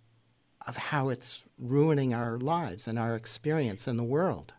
[0.67, 4.55] of how it's ruining our lives and our experience in the world.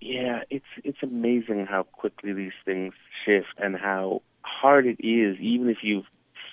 [0.00, 5.68] Yeah, it's it's amazing how quickly these things shift and how hard it is, even
[5.68, 6.06] if you've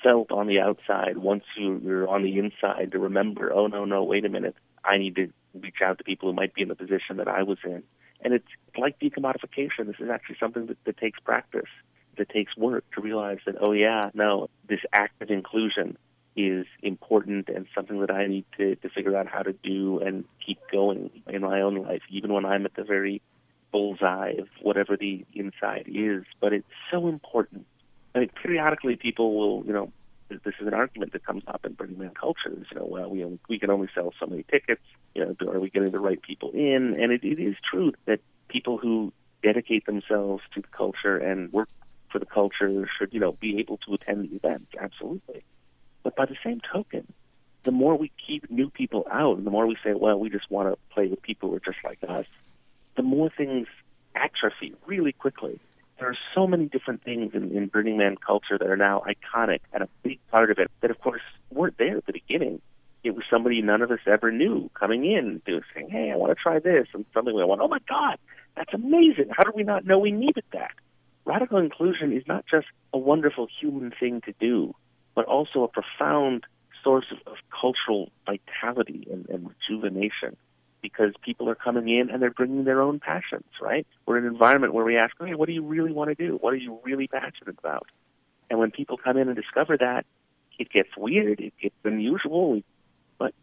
[0.05, 4.23] felt on the outside, once you're on the inside, to remember, oh, no, no, wait
[4.23, 7.17] a minute, I need to reach out to people who might be in the position
[7.17, 7.81] that I was in.
[8.21, 9.87] And it's like decommodification.
[9.87, 11.69] This is actually something that, that takes practice,
[12.17, 15.97] that takes work to realize that, oh, yeah, no, this act of inclusion
[16.35, 20.25] is important and something that I need to, to figure out how to do and
[20.45, 23.21] keep going in my own life, even when I'm at the very
[23.71, 26.25] bullseye of whatever the inside is.
[26.39, 27.65] But it's so important
[28.15, 29.91] I mean, periodically people will, you know,
[30.29, 32.65] this is an argument that comes up in Burning Man cultures.
[32.71, 34.81] You know, well, we we can only sell so many tickets.
[35.13, 36.95] You know, are we getting the right people in?
[36.99, 41.69] And it, it is true that people who dedicate themselves to the culture and work
[42.11, 44.71] for the culture should, you know, be able to attend the events.
[44.79, 45.43] Absolutely.
[46.03, 47.11] But by the same token,
[47.65, 50.49] the more we keep new people out, and the more we say, well, we just
[50.49, 52.25] want to play with people who are just like us,
[52.95, 53.67] the more things
[54.15, 55.59] atrophy really quickly
[55.99, 59.59] there are so many different things in, in Burning Man culture that are now iconic
[59.73, 62.61] and a big part of it that, of course, weren't there at the beginning.
[63.03, 66.41] It was somebody none of us ever knew coming in, saying, "Hey, I want to
[66.41, 68.17] try this," and suddenly we went, "Oh my God,
[68.57, 69.29] that's amazing!
[69.29, 70.71] How did we not know we needed that?"
[71.23, 74.75] Radical inclusion is not just a wonderful human thing to do,
[75.13, 76.45] but also a profound
[76.83, 80.35] source of, of cultural vitality and, and rejuvenation
[80.85, 83.87] because people are coming in and they're bringing their own passions, right?
[84.05, 86.37] We're in an environment where we ask, hey, what do you really want to do?
[86.39, 87.87] What are you really passionate about?
[88.51, 90.05] And when people come in and discover that,
[90.59, 92.61] it gets weird, it gets unusual.
[93.17, 93.33] But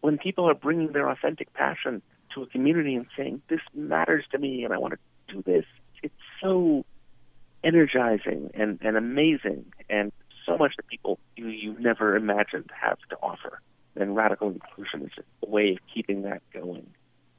[0.00, 2.02] when people are bringing their authentic passion
[2.36, 5.64] to a community and saying, this matters to me and I want to do this,
[6.04, 6.84] it's so
[7.64, 10.12] energizing and, and amazing and
[10.46, 13.60] so much that people you, you never imagined have to offer
[13.96, 16.86] and radical inclusion is a way of keeping that going,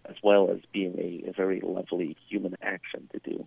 [0.05, 3.45] as well as being a, a very lovely human action to do.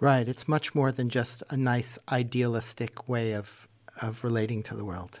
[0.00, 0.28] Right.
[0.28, 3.68] It's much more than just a nice idealistic way of
[4.00, 5.20] of relating to the world.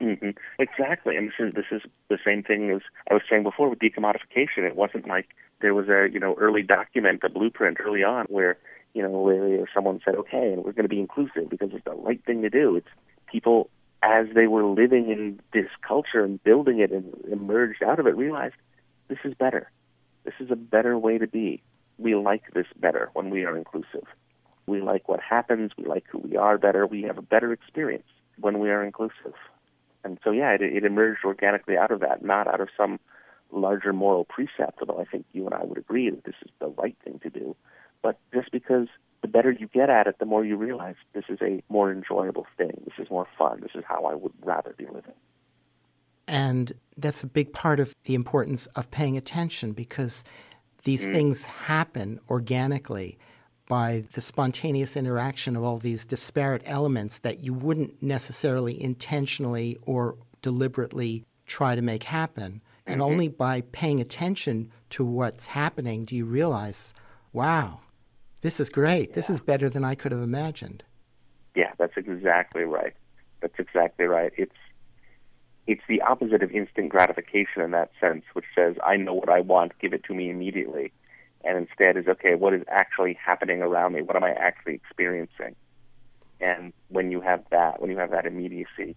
[0.00, 0.30] Mm-hmm.
[0.58, 3.78] Exactly, and this is, this is the same thing as I was saying before with
[3.78, 4.58] decommodification.
[4.58, 5.28] It wasn't like
[5.62, 8.58] there was a you know early document, a blueprint early on where
[8.92, 11.92] you know where someone said, okay, and we're going to be inclusive because it's the
[11.92, 12.76] right thing to do.
[12.76, 12.88] It's
[13.30, 13.70] people
[14.06, 18.16] as they were living in this culture and building it and emerged out of it,
[18.16, 18.54] realized
[19.08, 19.70] this is better.
[20.24, 21.62] This is a better way to be.
[21.98, 24.06] We like this better when we are inclusive.
[24.66, 25.72] We like what happens.
[25.76, 26.86] We like who we are better.
[26.86, 28.06] We have a better experience
[28.38, 29.34] when we are inclusive.
[30.04, 33.00] And so, yeah, it, it emerged organically out of that, not out of some
[33.50, 36.68] larger moral precept, although I think you and I would agree that this is the
[36.68, 37.56] right thing to do.
[38.02, 38.86] But just because
[39.22, 42.46] the better you get at it, the more you realize this is a more enjoyable
[42.56, 42.82] thing.
[42.84, 43.60] This is more fun.
[43.60, 45.14] This is how I would rather be living.
[46.28, 50.24] And that's a big part of the importance of paying attention because
[50.84, 51.12] these mm.
[51.12, 53.18] things happen organically
[53.68, 60.16] by the spontaneous interaction of all these disparate elements that you wouldn't necessarily intentionally or
[60.42, 62.60] deliberately try to make happen.
[62.86, 63.10] And mm-hmm.
[63.10, 66.94] only by paying attention to what's happening do you realize,
[67.32, 67.80] wow,
[68.46, 69.08] this is great.
[69.08, 69.14] Yeah.
[69.16, 70.84] This is better than I could have imagined.
[71.56, 72.94] Yeah, that's exactly right.
[73.40, 74.32] That's exactly right.
[74.36, 74.54] It's
[75.66, 79.40] it's the opposite of instant gratification in that sense, which says, I know what I
[79.40, 80.92] want, give it to me immediately.
[81.44, 84.02] And instead is, okay, what is actually happening around me?
[84.02, 85.56] What am I actually experiencing?
[86.40, 88.94] And when you have that, when you have that immediacy,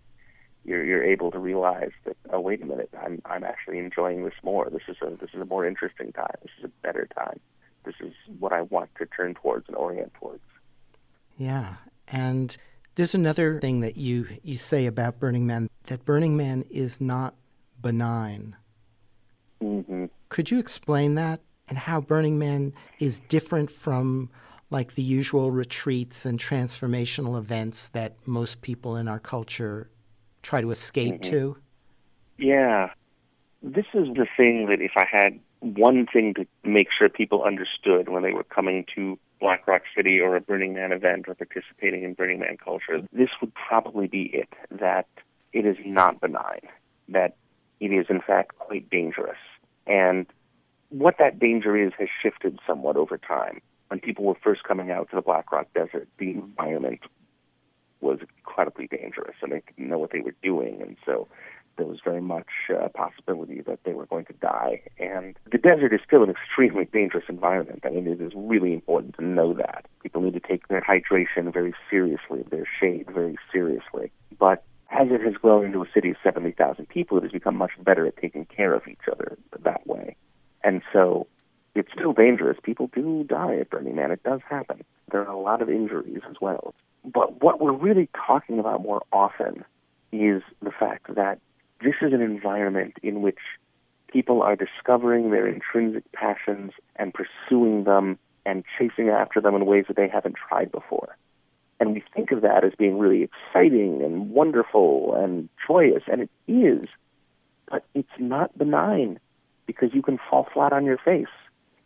[0.64, 4.34] you're you're able to realize that oh wait a minute I'm I'm actually enjoying this
[4.44, 7.40] more this is a this is a more interesting time this is a better time
[7.86, 10.44] this is what I want to turn towards and orient towards
[11.38, 11.76] yeah
[12.08, 12.56] and
[12.96, 17.36] there's another thing that you you say about Burning Man that Burning Man is not
[17.82, 18.56] benign
[19.62, 20.06] mm-hmm.
[20.30, 24.30] could you explain that and how Burning Man is different from
[24.72, 29.90] like the usual retreats and transformational events that most people in our culture
[30.44, 31.32] try to escape mm-hmm.
[31.32, 31.58] to?
[32.38, 32.92] Yeah.
[33.62, 38.10] This is the thing that if I had one thing to make sure people understood
[38.10, 42.04] when they were coming to Black Rock City or a Burning Man event or participating
[42.04, 45.08] in Burning Man culture, this would probably be it that
[45.54, 46.62] it is not benign,
[47.10, 47.36] that
[47.80, 49.38] it is in fact quite dangerous.
[49.88, 50.26] And
[50.90, 53.62] what that danger is has shifted somewhat over time.
[53.88, 57.00] When people were first coming out to the Black Rock Desert, the environment
[58.02, 61.28] was incredibly dangerous, and they didn't know what they were doing, and so
[61.80, 64.82] there was very much a possibility that they were going to die.
[65.00, 67.80] And the desert is still an extremely dangerous environment.
[67.86, 69.86] I mean, it is really important to know that.
[70.04, 74.12] People need to take their hydration very seriously, their shade very seriously.
[74.38, 77.72] But as it has grown into a city of 70,000 people, it has become much
[77.82, 80.16] better at taking care of each other that way.
[80.64, 81.28] And so
[81.76, 82.58] it's still dangerous.
[82.62, 84.12] People do die at Burning Man.
[84.12, 84.84] It does happen.
[85.12, 86.74] There are a lot of injuries as well.
[87.06, 89.64] But what we're really talking about more often
[90.12, 91.40] is the fact that
[91.82, 93.40] this is an environment in which
[94.12, 99.86] people are discovering their intrinsic passions and pursuing them and chasing after them in ways
[99.88, 101.16] that they haven't tried before.
[101.80, 106.30] And we think of that as being really exciting and wonderful and joyous, and it
[106.48, 106.90] is,
[107.70, 109.20] but it's not benign
[109.66, 111.28] because you can fall flat on your face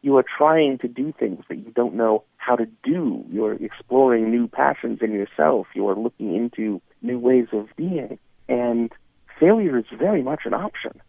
[0.03, 3.23] you are trying to do things that you don't know how to do.
[3.31, 5.67] You're exploring new passions in yourself.
[5.73, 8.19] You are looking into new ways of being.
[8.49, 8.91] And
[9.39, 11.01] failure is very much an option.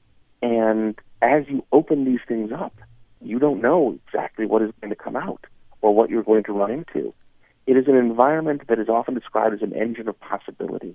[0.42, 2.74] And as you open these things up,
[3.20, 5.46] you don't know exactly what is going to come out
[5.80, 7.14] or what you're going to run into.
[7.66, 10.94] It is an environment that is often described as an engine of possibility,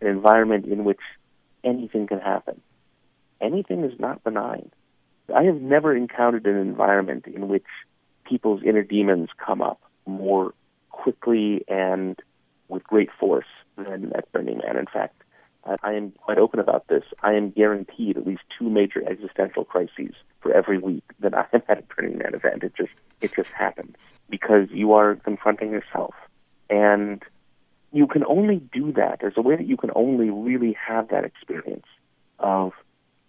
[0.00, 1.00] an environment in which
[1.64, 2.60] anything can happen.
[3.40, 4.70] Anything is not benign.
[5.34, 7.66] I have never encountered an environment in which
[8.24, 10.54] people's inner demons come up more
[10.90, 12.18] quickly and
[12.68, 13.46] with great force
[13.76, 14.76] than at Burning Man.
[14.76, 15.22] In fact,
[15.82, 17.04] I am quite open about this.
[17.22, 21.62] I am guaranteed at least two major existential crises for every week that I am
[21.68, 22.62] at a Burning Man event.
[22.62, 23.96] It just it just happens
[24.28, 26.14] because you are confronting yourself,
[26.68, 27.22] and
[27.92, 29.20] you can only do that.
[29.20, 31.86] There's a way that you can only really have that experience
[32.38, 32.72] of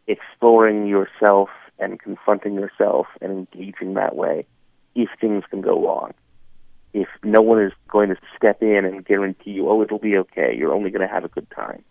[0.08, 4.46] exploring yourself and confronting yourself and engaging that way
[4.94, 6.14] if things can go wrong.
[6.94, 10.56] If no one is going to step in and guarantee you, oh, it'll be okay,
[10.58, 11.84] you're only going to have a good time.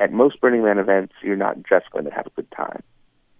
[0.00, 2.82] At most Burning Man events, you're not just going to have a good time.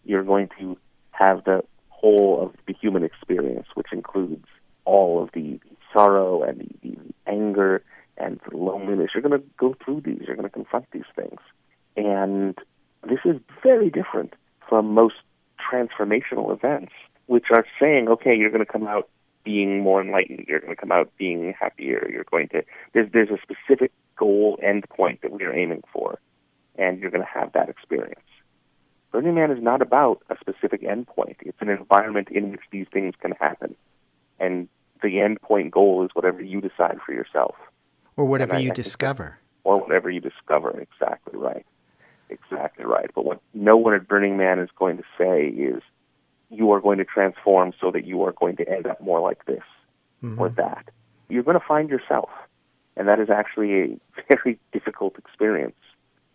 [0.04, 0.76] You're going to
[1.10, 4.46] have the whole of the human experience, which includes
[4.84, 5.58] all of the
[5.92, 7.82] sorrow and the, the anger
[8.16, 9.10] and the loneliness.
[9.14, 10.22] You're going to go through these.
[10.26, 11.40] You're going to confront these things.
[11.96, 12.56] And
[13.02, 14.34] this is very different
[14.68, 15.16] from most
[15.58, 16.92] transformational events,
[17.26, 19.08] which are saying, okay, you're going to come out
[19.44, 22.62] being more enlightened, you're going to come out being happier, you're going to,
[22.94, 26.18] there's, there's a specific goal end point that we are aiming for,
[26.76, 28.20] and you're going to have that experience.
[29.12, 31.36] Burning Man is not about a specific endpoint.
[31.40, 33.76] It's an environment in which these things can happen.
[34.40, 34.68] And
[35.02, 37.54] the end point goal is whatever you decide for yourself.
[38.16, 39.38] Or whatever you discover.
[39.64, 41.64] or whatever you discover, exactly right
[42.28, 43.10] exactly right.
[43.14, 45.82] But what no one at Burning Man is going to say is,
[46.50, 49.44] you are going to transform so that you are going to end up more like
[49.46, 49.62] this
[50.22, 50.40] mm-hmm.
[50.40, 50.88] or that.
[51.28, 52.28] You're going to find yourself.
[52.96, 53.98] And that is actually a
[54.28, 55.74] very difficult experience.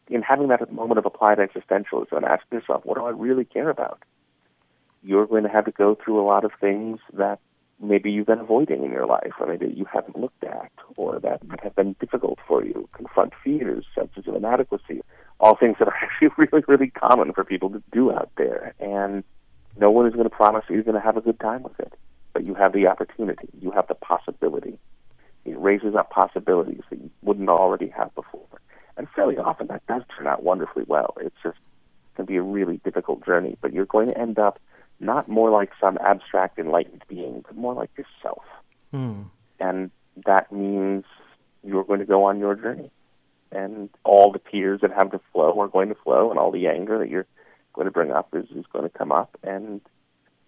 [0.10, 3.70] In having that moment of applied existentialism and ask yourself, what do I really care
[3.70, 4.01] about?
[5.03, 7.39] You're going to have to go through a lot of things that
[7.80, 11.41] maybe you've been avoiding in your life, or maybe you haven't looked at, or that
[11.64, 12.88] have been difficult for you.
[12.93, 15.01] Confront fears, senses of inadequacy,
[15.39, 18.74] all things that are actually really, really common for people to do out there.
[18.80, 19.24] And
[19.78, 21.93] no one is going to promise you're going to have a good time with it,
[22.34, 24.78] but you have the opportunity, you have the possibility.
[25.45, 28.45] It raises up possibilities that you wouldn't already have before.
[29.00, 31.16] And fairly often that does turn out wonderfully well.
[31.22, 31.58] It's just
[32.18, 34.60] going to be a really difficult journey, but you're going to end up
[35.00, 38.43] not more like some abstract enlightened being, but more like yourself.
[38.91, 39.24] Hmm.
[39.58, 39.89] And
[40.26, 41.06] that means
[41.64, 42.91] you're going to go on your journey.
[43.54, 46.68] And all the tears that have to flow are going to flow, and all the
[46.68, 47.26] anger that you're
[47.72, 49.38] going to bring up is, is going to come up.
[49.43, 49.80] And,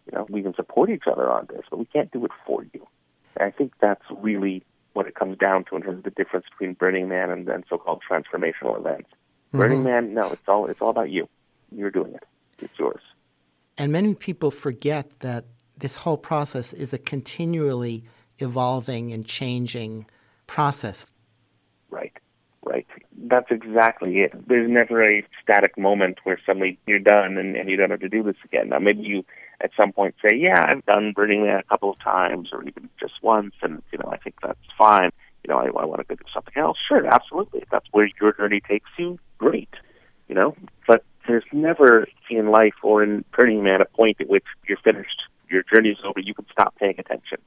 [0.06, 2.66] you know, we can support each other on this, but we can't do it for
[2.74, 2.86] you.
[3.38, 6.46] And I think that's really what it comes down to in terms of the difference
[6.52, 9.10] between Burning Man and then so-called transformational events.
[9.10, 9.58] Mm-hmm.
[9.58, 11.28] Burning Man, no, it's all it's all about you.
[11.72, 12.24] You're doing it.
[12.60, 13.02] It's yours.
[13.78, 15.46] And many people forget that
[15.78, 18.04] this whole process is a continually
[18.40, 20.06] evolving and changing
[20.48, 21.08] process.
[21.90, 22.14] Right,
[22.66, 22.86] right.
[23.18, 24.48] That's exactly it.
[24.48, 28.10] There's never a static moment where suddenly you're done and, and you don't have to
[28.10, 28.70] do this again.
[28.70, 29.26] Now, maybe you
[29.64, 32.90] at some point say, yeah, I've done Burning Man a couple of times or even
[33.00, 35.12] just once, and, you know, I think that's fine.
[35.44, 36.78] You know, I, I want to go do something else.
[36.88, 37.62] Sure, absolutely.
[37.62, 39.74] If that's where your journey takes you, great.
[40.28, 40.56] You know,
[40.88, 45.24] but there's never in life or in Burning Man a point at which you're finished,
[45.50, 47.40] your journey's over, you can stop paying attention.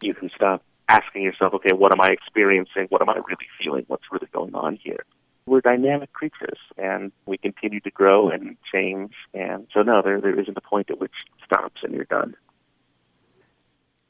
[0.00, 2.86] You can stop asking yourself, okay, what am I experiencing?
[2.90, 3.84] What am I really feeling?
[3.88, 5.04] What's really going on here?
[5.46, 9.12] We're dynamic creatures, and we continue to grow and change.
[9.34, 11.12] And so, no, there there isn't a point at which
[11.44, 12.34] stops and you're done.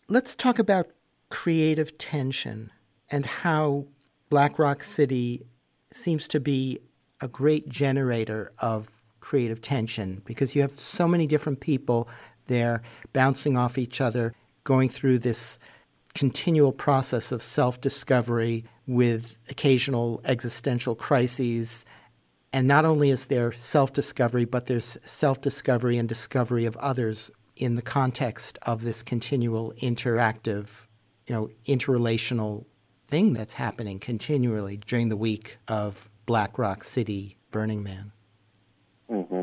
[0.09, 0.89] Let's talk about
[1.31, 2.71] creative tension
[3.11, 3.87] and how
[4.29, 5.47] Black Rock City
[5.93, 6.81] seems to be
[7.21, 12.09] a great generator of creative tension because you have so many different people
[12.47, 15.59] there bouncing off each other, going through this
[16.15, 21.85] continual process of self discovery with occasional existential crises.
[22.53, 27.31] And not only is there self discovery, but there's self discovery and discovery of others
[27.57, 30.87] in the context of this continual interactive,
[31.27, 32.65] you know, interrelational
[33.09, 38.13] thing that's happening continually during the week of Black Rock City Burning Man.
[39.11, 39.43] Mm-hmm.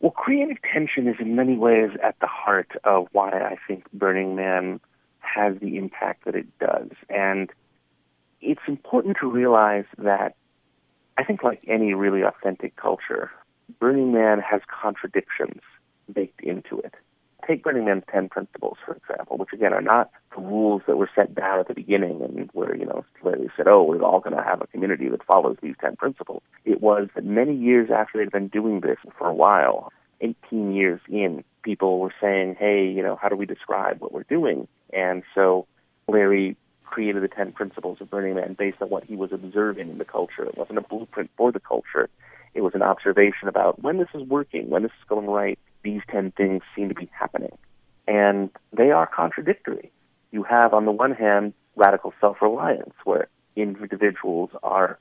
[0.00, 4.36] Well, creative tension is in many ways at the heart of why I think Burning
[4.36, 4.80] Man
[5.20, 6.90] has the impact that it does.
[7.08, 7.50] And
[8.44, 10.34] it's important to realize that
[11.16, 13.30] I think, like any really authentic culture,
[13.78, 15.60] Burning Man has contradictions
[16.12, 16.94] baked into it.
[17.46, 21.10] Take Burning Man's 10 principles, for example, which again are not the rules that were
[21.14, 24.20] set down at the beginning and where, you know, where they said, oh, we're all
[24.20, 26.42] going to have a community that follows these 10 principles.
[26.64, 31.00] It was that many years after they'd been doing this for a while, 18 years
[31.08, 34.66] in, people were saying, hey, you know, how do we describe what we're doing?
[34.92, 35.66] And so
[36.08, 39.98] Larry created the 10 principles of Burning Man based on what he was observing in
[39.98, 40.44] the culture.
[40.44, 42.08] It wasn't a blueprint for the culture.
[42.54, 46.02] It was an observation about when this is working, when this is going right, these
[46.10, 47.56] 10 things seem to be happening.
[48.06, 49.90] And they are contradictory.
[50.30, 54.98] You have, on the one hand, radical self reliance, where individuals are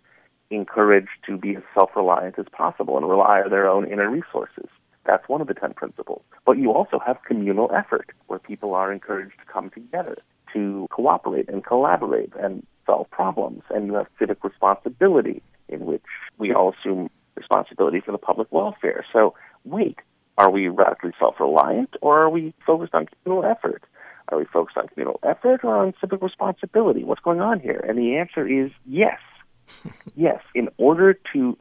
[0.50, 4.70] encouraged to be as self reliant as possible and rely on their own inner resources.
[5.06, 6.22] That's one of the 10 principles.
[6.46, 10.18] But you also have communal effort, where people are encouraged to come together,
[10.54, 13.64] to cooperate and collaborate and solve problems.
[13.70, 16.04] And you have civic responsibility, in which
[16.38, 19.06] we all assume responsibility for the public welfare.
[19.12, 19.34] So,
[19.66, 20.00] wait,
[20.38, 23.84] are we radically self reliant or are we focused on communal effort?
[24.30, 27.04] Are we focused on communal effort or on civic responsibility?
[27.04, 27.84] What's going on here?
[27.88, 29.20] And the answer is yes.
[30.16, 30.42] yes.
[30.56, 31.58] In order to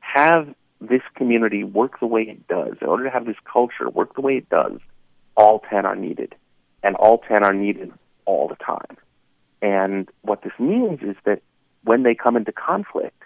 [0.00, 4.14] have this community work the way it does, in order to have this culture work
[4.14, 4.78] the way it does,
[5.36, 6.34] all 10 are needed.
[6.82, 7.92] And all 10 are needed
[8.26, 8.96] all the time.
[9.62, 11.42] And what this means is that
[11.84, 13.22] when they come into conflict,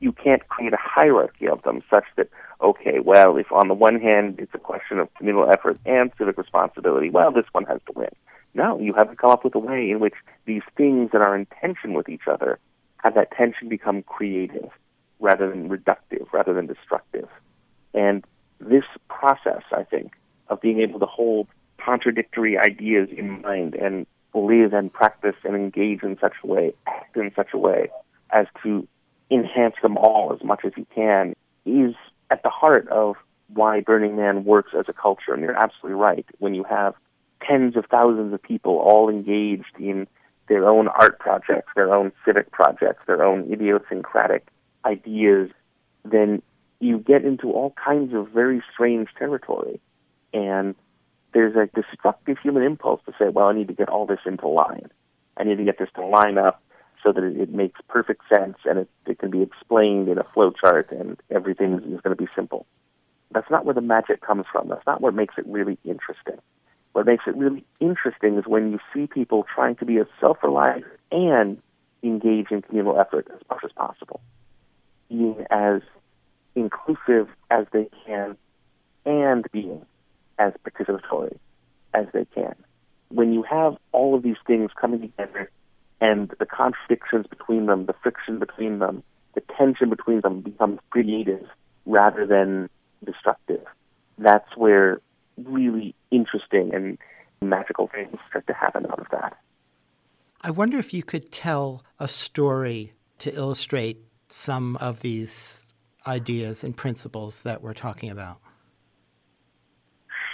[0.00, 2.28] you can't create a hierarchy of them such that,
[2.60, 6.36] okay, well, if on the one hand it's a question of communal effort and civic
[6.36, 8.10] responsibility, well, this one has to win.
[8.54, 10.14] No, you have to come up with a way in which
[10.46, 12.58] these things that are in tension with each other
[12.98, 14.70] have that tension become creative
[15.20, 17.28] rather than reductive, rather than destructive.
[17.92, 18.24] And
[18.60, 20.12] this process, I think,
[20.48, 26.02] of being able to hold contradictory ideas in mind and live and practice and engage
[26.02, 27.88] in such a way, act in such a way
[28.30, 28.86] as to
[29.30, 31.94] enhance them all as much as you can is
[32.30, 33.16] at the heart of
[33.48, 35.32] why Burning Man works as a culture.
[35.32, 36.26] And you're absolutely right.
[36.38, 36.94] When you have
[37.46, 40.06] tens of thousands of people all engaged in
[40.48, 44.46] their own art projects, their own civic projects, their own idiosyncratic
[44.84, 45.50] ideas,
[46.04, 46.42] then
[46.80, 49.80] you get into all kinds of very strange territory.
[50.32, 50.74] And
[51.34, 54.48] there's a destructive human impulse to say, well, I need to get all this into
[54.48, 54.88] line.
[55.36, 56.62] I need to get this to line up
[57.02, 60.24] so that it, it makes perfect sense and it, it can be explained in a
[60.32, 62.66] flow chart and everything is going to be simple.
[63.32, 64.68] That's not where the magic comes from.
[64.68, 66.38] That's not what makes it really interesting.
[66.92, 70.84] What makes it really interesting is when you see people trying to be as self-reliant
[71.10, 71.60] and
[72.04, 74.20] engage in communal effort as much as possible,
[75.08, 75.82] being as
[76.54, 78.36] inclusive as they can
[79.04, 79.84] and being
[80.38, 81.38] as participatory
[81.92, 82.54] as they can.
[83.08, 85.50] When you have all of these things coming together
[86.00, 89.02] and the contradictions between them, the friction between them,
[89.34, 91.46] the tension between them becomes creative
[91.86, 92.68] rather than
[93.04, 93.64] destructive.
[94.18, 95.00] That's where
[95.36, 96.98] really interesting and
[97.42, 99.36] magical things start to happen out of that.
[100.40, 105.72] I wonder if you could tell a story to illustrate some of these
[106.06, 108.40] ideas and principles that we're talking about.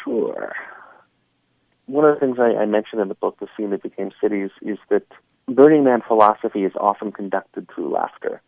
[0.04, 0.54] Sure.
[1.86, 4.50] One of the things I, I mentioned in the book, The Scene That Became Cities,
[4.62, 5.06] is that
[5.48, 8.40] Burning Man philosophy is often conducted through laughter,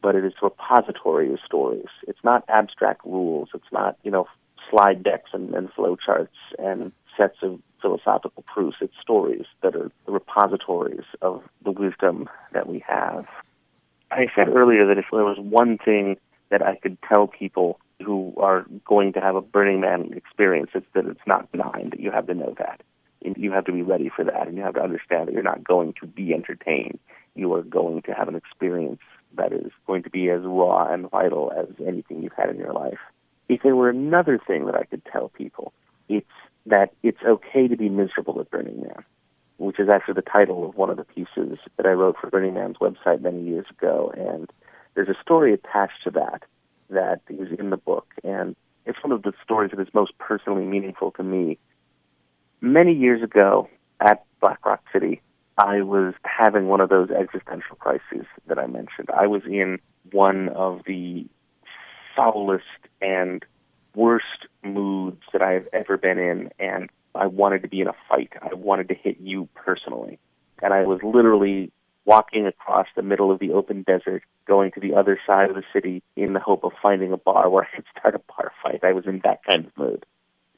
[0.00, 1.88] but it is repository of stories.
[2.06, 3.48] It's not abstract rules.
[3.54, 4.26] It's not, you know,
[4.70, 8.76] slide decks and, and flow charts and sets of philosophical proofs.
[8.80, 13.26] It's stories that are the repositories of the wisdom that we have.
[14.10, 16.16] I said earlier that if there was one thing
[16.50, 20.86] that I could tell people who are going to have a Burning Man experience, it's
[20.94, 22.80] that it's not benign, that you have to know that
[23.36, 25.64] you have to be ready for that, and you have to understand that you're not
[25.64, 26.98] going to be entertained.
[27.34, 29.00] You are going to have an experience
[29.36, 32.72] that is going to be as raw and vital as anything you've had in your
[32.72, 32.98] life.
[33.48, 35.72] If there were another thing that I could tell people,
[36.08, 36.26] it's
[36.66, 39.04] that it's okay to be miserable at Burning Man,
[39.58, 42.54] which is actually the title of one of the pieces that I wrote for Burning
[42.54, 44.12] Man's website many years ago.
[44.16, 44.50] And
[44.94, 46.42] there's a story attached to that
[46.94, 50.64] that is in the book, and it's one of the stories that is most personally
[50.64, 51.58] meaningful to me
[52.64, 53.68] many years ago
[54.00, 55.20] at Black Rock City,
[55.58, 59.10] I was having one of those existential crises that I mentioned.
[59.14, 59.78] I was in
[60.10, 61.26] one of the
[62.16, 62.64] foulest
[63.00, 63.44] and
[63.94, 67.94] worst moods that I have ever been in, and I wanted to be in a
[68.08, 68.32] fight.
[68.42, 70.18] I wanted to hit you personally.
[70.62, 71.70] And I was literally
[72.04, 75.62] walking across the middle of the open desert, going to the other side of the
[75.72, 78.84] city in the hope of finding a bar where I could start a bar fight.
[78.84, 80.04] I was in that kind of mood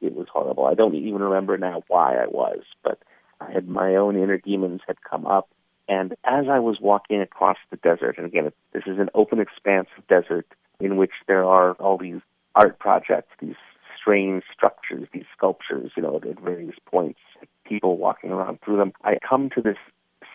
[0.01, 0.67] it was horrible.
[0.67, 2.99] I don't even remember now why I was, but
[3.41, 5.49] I had my own inner demons had come up.
[5.89, 9.89] And as I was walking across the desert, and again, this is an open expanse
[9.97, 10.47] of desert
[10.81, 12.21] in which there are all these
[12.55, 13.55] art projects, these
[14.01, 17.21] strange structures, these sculptures, you know, at various points,
[17.65, 18.93] people walking around through them.
[19.05, 19.79] I come to this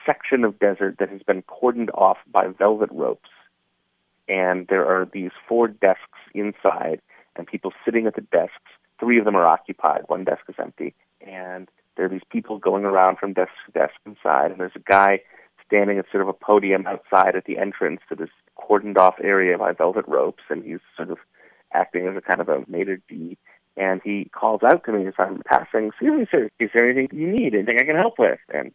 [0.06, 3.30] section of desert that has been cordoned off by velvet ropes.
[4.28, 7.02] And there are these four desks inside,
[7.36, 10.04] and people sitting at the desks three of them are occupied.
[10.08, 10.94] One desk is empty,
[11.26, 14.80] and there are these people going around from desk to desk inside, and there's a
[14.80, 15.22] guy
[15.66, 19.58] standing at sort of a podium outside at the entrance to this cordoned off area
[19.58, 21.18] by velvet ropes, and he's sort of
[21.74, 23.38] acting as a kind of a maitre d'.
[23.78, 27.18] And he calls out to me as I'm passing, "Excuse me, sir, is there anything
[27.18, 27.56] you need?
[27.56, 28.72] Anything I can help with?" And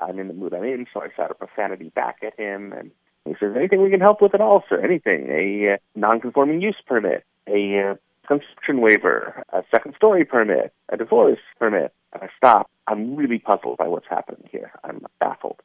[0.00, 2.90] I'm in the mood I'm in, so I shout a profanity back at him, and
[3.24, 4.80] he says, "Anything we can help with at all, sir?
[4.80, 5.28] Anything?
[5.30, 7.94] A uh, non-conforming use permit, a uh,
[8.30, 11.92] construction waiver, a second story permit, a divorce permit.
[12.12, 12.70] And I stop.
[12.86, 14.72] I'm really puzzled by what's happening here.
[14.84, 15.60] I'm baffled.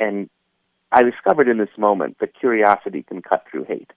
[0.00, 0.30] And
[0.90, 3.92] I discovered in this moment that curiosity can cut through hate.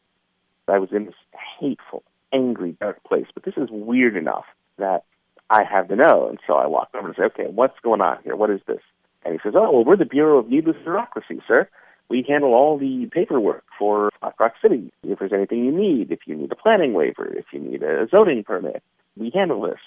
[0.67, 1.15] I was in this
[1.59, 2.03] hateful,
[2.33, 4.45] angry, dark place, but this is weird enough
[4.77, 5.03] that
[5.49, 6.27] I have to know.
[6.29, 8.35] And so I walk over and say, okay, what's going on here?
[8.35, 8.81] What is this?
[9.23, 11.67] And he says, oh, well, we're the Bureau of Needless Bureaucracy, sir
[12.11, 14.91] we handle all the paperwork for Black Rock City.
[15.03, 18.07] If there's anything you need, if you need a planning waiver, if you need a
[18.11, 18.83] zoning permit,
[19.15, 19.79] we handle this.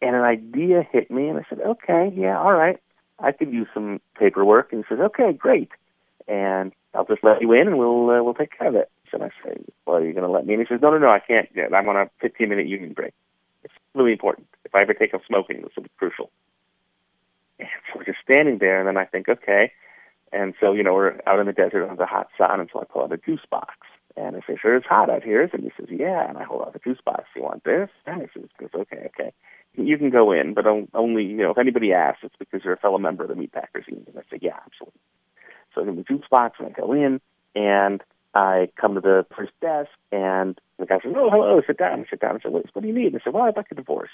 [0.00, 2.78] And an idea hit me, and I said, okay, yeah, all right.
[3.20, 4.72] I could use some paperwork.
[4.72, 5.70] And he says, okay, great.
[6.26, 8.90] And I'll just let you in, and we'll uh, we'll take care of it.
[9.12, 9.56] And I say,
[9.86, 10.54] well, are you going to let me?
[10.54, 11.48] And he says, no, no, no, I can't.
[11.54, 11.74] Yet.
[11.74, 13.12] I'm on a 15 minute union break.
[13.64, 14.46] It's really important.
[14.64, 16.30] If I ever take up smoking, this will be crucial.
[17.58, 19.72] And so we're just standing there, and then I think, okay,
[20.32, 22.80] and so, you know, we're out in the desert on the hot sun, and so
[22.80, 23.74] I pull out a juice box.
[24.16, 25.48] And I say, sure, it's hot out here.
[25.52, 26.28] And he says, yeah.
[26.28, 27.24] And I hold out the juice box.
[27.36, 27.88] You want this?
[28.04, 29.32] And he says, okay, okay.
[29.74, 32.78] You can go in, but only, you know, if anybody asks, it's because you're a
[32.78, 34.06] fellow member of the Meatpackers Union.
[34.08, 35.00] And I say, yeah, absolutely.
[35.72, 37.20] So I give him the juice box, and I go in,
[37.54, 38.02] and
[38.34, 42.04] I come to the first desk, and the guy says, oh, hello, sit down.
[42.10, 42.36] Sit down.
[42.36, 43.12] I said, what do you need?
[43.12, 44.10] And I said, well, I'd like a divorce.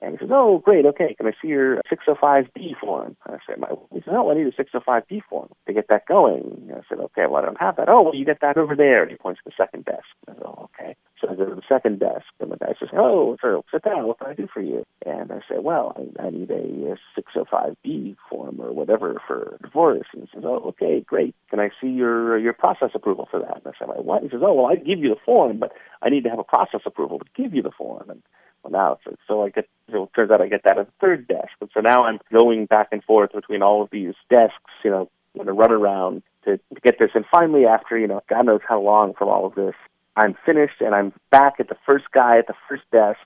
[0.00, 0.86] And he says, "Oh, great.
[0.86, 4.34] Okay, can I see your 605B form?" And I said, "My." He says, "Oh, I
[4.34, 7.60] need a 605B form to get that going." And I said, "Okay, well, I don't
[7.60, 9.84] have that." "Oh, well, you get that over there." And he points to the second
[9.84, 10.04] desk.
[10.28, 12.90] I said, "Oh, okay." So I go to the second desk, and the guy says,
[12.92, 14.06] oh, sir, sit down.
[14.06, 17.20] What can I do for you?" And I say, "Well, I, I need a, a
[17.20, 21.34] 605B form or whatever for divorce." And he says, "Oh, okay, great.
[21.50, 24.28] Can I see your your process approval for that?" And I said, "Well, what?" He
[24.28, 25.72] says, "Oh, well, I'd give you the form, but
[26.02, 28.22] I need to have a process approval to give you the form." And
[28.64, 31.50] it's so I get so it turns out I get that at the third desk,
[31.60, 34.54] and so now I'm going back and forth between all of these desks,
[34.84, 37.10] you know, going to run around to, to get this.
[37.14, 39.74] And finally, after you know, God knows how long from all of this,
[40.16, 43.20] I'm finished and I'm back at the first guy at the first desk.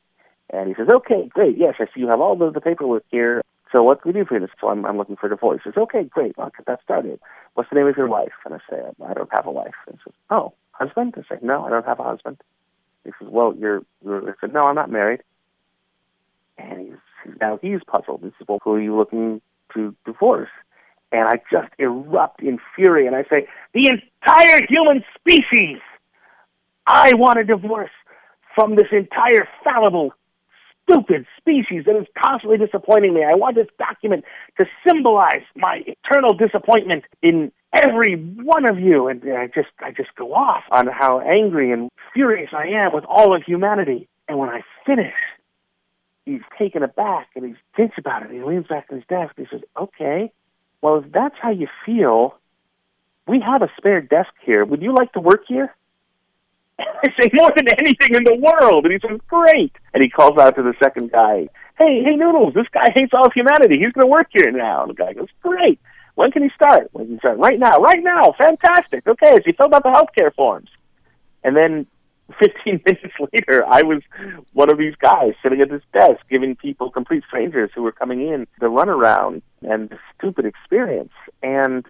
[0.50, 1.56] And he says, okay, great.
[1.56, 3.42] Yes, I see you have all the, the paperwork here.
[3.70, 4.46] So what can we do for you?
[4.60, 5.62] So I'm, I'm looking for a divorce.
[5.64, 6.34] He says, okay, great.
[6.38, 7.18] I'll get that started.
[7.54, 8.32] What's the name of your wife?
[8.44, 9.72] And I say, I don't have a wife.
[9.86, 11.14] And he says, oh, husband?
[11.16, 12.36] I say, no, I don't have a husband.
[13.04, 15.20] He says, well, you're, you're I said, no, I'm not married.
[16.58, 18.20] And he's, now he's puzzled.
[18.22, 19.40] He says, well, who are you looking
[19.74, 20.50] to divorce?
[21.10, 25.78] And I just erupt in fury and I say, the entire human species!
[26.86, 27.90] I want a divorce
[28.54, 30.12] from this entire fallible,
[30.82, 33.24] stupid species that is constantly disappointing me.
[33.24, 34.24] I want this document
[34.58, 39.08] to symbolize my eternal disappointment in every one of you.
[39.08, 43.04] And I just, I just go off on how angry and furious I am with
[43.04, 44.08] all of humanity.
[44.28, 45.14] And when I finish,
[46.24, 48.30] he's taken aback and he thinks about it.
[48.30, 50.32] He leans back on his desk and he says, okay,
[50.80, 52.36] well, if that's how you feel,
[53.26, 54.64] we have a spare desk here.
[54.64, 55.74] Would you like to work here?
[56.78, 58.84] I say more than anything in the world.
[58.84, 59.72] And he says, great.
[59.94, 61.48] And he calls out to the second guy,
[61.78, 63.78] hey, hey, Noodles, this guy hates all of humanity.
[63.78, 64.82] He's going to work here now.
[64.82, 65.80] And the guy goes, great.
[66.14, 66.88] When can he start?
[66.92, 67.38] When can he start?
[67.38, 67.78] Right now.
[67.78, 68.34] Right now.
[68.38, 69.06] Fantastic.
[69.06, 70.68] Okay, so he filled out the healthcare forms.
[71.44, 71.86] And then
[72.40, 74.02] 15 minutes later, I was
[74.52, 78.26] one of these guys sitting at this desk giving people, complete strangers who were coming
[78.26, 81.12] in, the runaround and the stupid experience.
[81.42, 81.84] And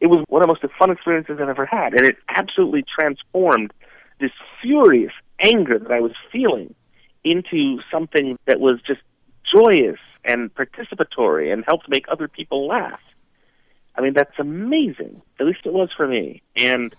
[0.00, 1.94] it was one of the most fun experiences I've ever had.
[1.94, 3.72] And it absolutely transformed
[4.20, 4.30] this
[4.62, 6.74] furious anger that I was feeling
[7.24, 9.00] into something that was just
[9.52, 13.00] joyous and participatory and helped make other people laugh.
[13.96, 15.22] I mean, that's amazing.
[15.40, 16.42] At least it was for me.
[16.54, 16.94] And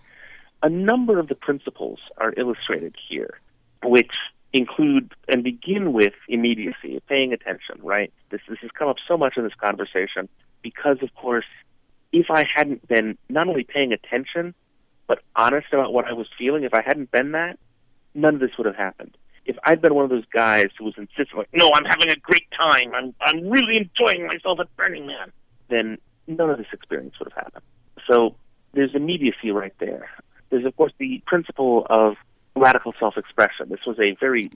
[0.63, 3.39] a number of the principles are illustrated here,
[3.83, 4.13] which
[4.53, 8.11] include and begin with immediacy, paying attention, right?
[8.31, 10.27] This, this has come up so much in this conversation
[10.61, 11.45] because, of course,
[12.11, 14.55] if I hadn't been not only paying attention,
[15.05, 17.59] but honest about what I was feeling, if I hadn't been that,
[18.15, 19.15] none of this would have happened.
[19.45, 22.15] If I'd been one of those guys who was insistent, like, no, I'm having a
[22.15, 25.31] great time, I'm, I'm really enjoying myself at Burning Man,
[25.69, 25.97] then
[26.27, 27.63] none of this experience would have happened.
[28.07, 28.35] So
[28.73, 30.09] there's immediacy right there.
[30.49, 32.15] There's, of course, the principle of
[32.55, 33.69] radical self expression.
[33.69, 34.51] This was a very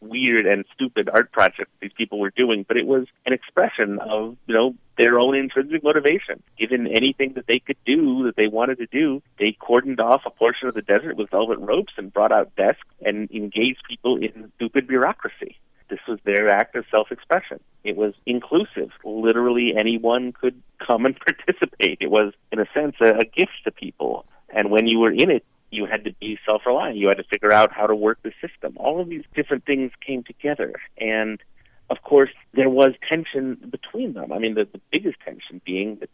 [0.00, 4.36] weird and stupid art project these people were doing, but it was an expression of,
[4.46, 6.42] you know, their own intrinsic motivation.
[6.58, 10.30] Given anything that they could do that they wanted to do, they cordoned off a
[10.30, 14.52] portion of the desert with velvet ropes and brought out desks and engaged people in
[14.56, 15.56] stupid bureaucracy.
[15.88, 17.60] This was their act of self expression.
[17.84, 18.90] It was inclusive.
[19.04, 21.98] Literally anyone could come and participate.
[22.00, 24.26] It was, in a sense, a, a gift to people.
[24.48, 26.96] And when you were in it, you had to be self reliant.
[26.96, 28.76] You had to figure out how to work the system.
[28.76, 30.74] All of these different things came together.
[30.98, 31.40] And
[31.88, 34.32] of course, there was tension between them.
[34.32, 36.10] I mean, the, the biggest tension being that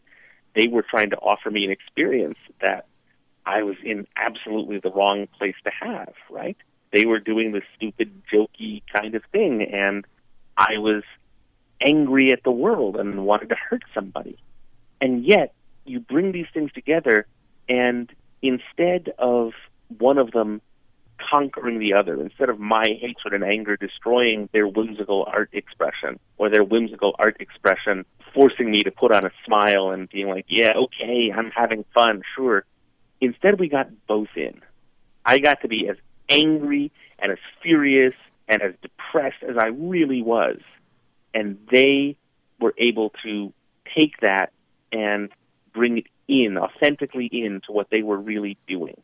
[0.55, 2.85] they were trying to offer me an experience that
[3.45, 6.57] I was in absolutely the wrong place to have, right?
[6.93, 10.05] They were doing this stupid, jokey kind of thing, and
[10.55, 11.03] I was
[11.81, 14.37] angry at the world and wanted to hurt somebody.
[15.01, 15.53] And yet,
[15.85, 17.25] you bring these things together,
[17.67, 18.09] and
[18.43, 19.53] instead of
[19.97, 20.61] one of them
[21.17, 26.49] conquering the other, instead of my hatred and anger destroying their whimsical art expression or
[26.49, 30.73] their whimsical art expression forcing me to put on a smile and being like, yeah,
[30.75, 32.65] okay, I'm having fun, sure.
[33.19, 34.61] Instead, we got both in.
[35.25, 35.97] I got to be as
[36.29, 38.13] angry and as furious
[38.47, 40.59] and as depressed as I really was.
[41.33, 42.17] And they
[42.59, 43.53] were able to
[43.97, 44.51] take that
[44.91, 45.29] and
[45.73, 49.01] bring it in, authentically in to what they were really doing.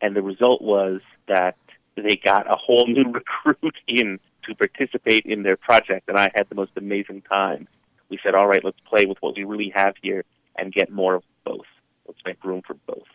[0.00, 1.56] And the result was that
[1.96, 3.12] they got a whole new
[3.44, 7.68] recruit in to participate in their project, and I had the most amazing time.
[8.08, 10.24] We said, all right, let's play with what we really have here
[10.56, 11.66] and get more of both.
[12.06, 13.06] Let's make room for both.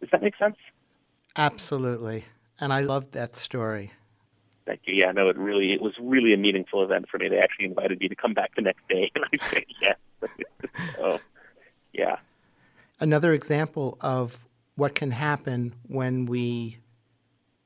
[0.00, 0.56] Does that make sense?
[1.38, 2.24] Absolutely.
[2.60, 3.92] And I loved that story.
[4.66, 4.94] Thank you.
[4.96, 7.28] Yeah, no, it really it was really a meaningful event for me.
[7.28, 9.96] They actually invited me to come back the next day, and I said yes.
[11.00, 11.20] oh,
[11.94, 12.16] yeah.
[13.00, 16.78] Another example of what can happen when we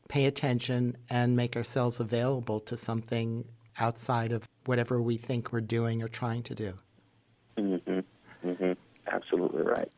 [0.08, 3.44] pay attention and make ourselves available to something
[3.78, 6.74] outside of whatever we think we're doing or trying to do.
[7.56, 8.00] Mm-hmm.
[8.48, 8.72] Mm-hmm.
[9.10, 9.90] Absolutely right.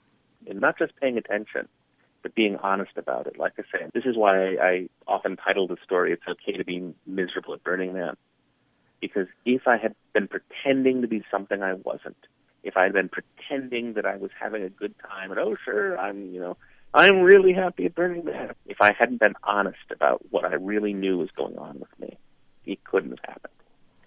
[0.47, 1.69] And not just paying attention,
[2.25, 3.39] but being honest about it.
[3.39, 6.65] Like I said, this is why I, I often title the story "It's Okay to
[6.65, 8.17] Be Miserable at Burning Man,"
[9.01, 12.17] because if I had been pretending to be something I wasn't,
[12.65, 15.99] if I had been pretending that I was having a good time and oh sure
[15.99, 16.57] I'm you know
[16.95, 20.95] I'm really happy at Burning Man, if I hadn't been honest about what I really
[20.95, 22.17] knew was going on with me,
[22.65, 23.53] it couldn't have happened.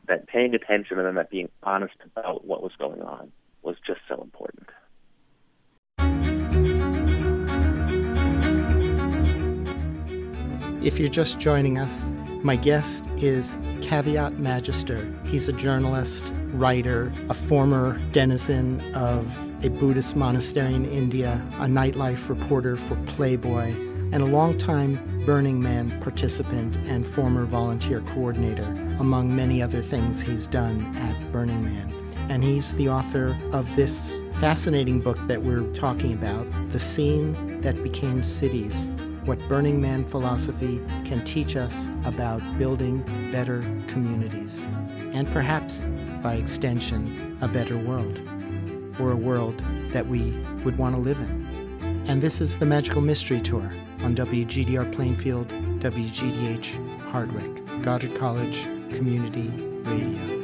[0.08, 4.00] That paying attention and then that being honest about what was going on was just
[4.10, 4.70] so important.
[10.88, 12.14] If you're just joining us,
[12.44, 15.06] my guest is Caveat Magister.
[15.26, 19.28] He's a journalist, writer, a former denizen of
[19.66, 23.72] a Buddhist monastery in India, a nightlife reporter for Playboy,
[24.14, 30.48] and a longtime Burning Man participant and former volunteer coordinator, among many other things he's
[30.48, 31.92] done at Burning Man.
[32.30, 37.84] And he's the author of this fascinating book that we're talking about, The Scene That
[37.84, 38.90] Became Cities
[39.28, 44.66] what Burning Man philosophy can teach us about building better communities,
[45.12, 45.84] and perhaps,
[46.24, 48.22] by extension, a better world,
[49.02, 49.62] or a world
[49.92, 50.32] that we
[50.64, 52.06] would want to live in.
[52.08, 53.70] And this is the Magical Mystery Tour
[54.02, 55.50] on WGDR Plainfield,
[55.82, 58.64] WGDH Hardwick, Goddard College
[58.94, 59.50] Community
[59.84, 60.37] Radio.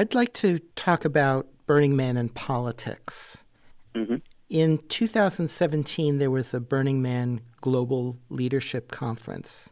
[0.00, 3.44] I'd like to talk about Burning Man and politics.
[3.94, 4.14] Mm-hmm.
[4.48, 9.68] In 2017, there was a Burning Man Global Leadership Conference.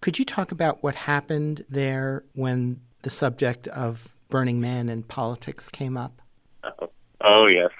[0.00, 5.68] Could you talk about what happened there when the subject of Burning Man and politics
[5.68, 6.20] came up?
[6.64, 6.90] Oh,
[7.20, 7.70] oh yes.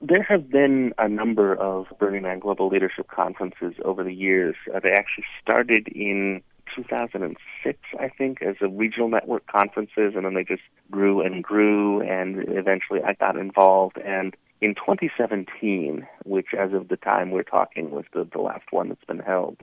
[0.00, 4.54] There have been a number of Burning Man Global Leadership Conferences over the years.
[4.72, 6.42] Uh, they actually started in
[6.74, 12.00] 2006, I think, as a regional network conferences, and then they just grew and grew,
[12.02, 13.98] and eventually I got involved.
[13.98, 18.88] And in 2017, which as of the time we're talking was the, the last one
[18.88, 19.58] that's been held,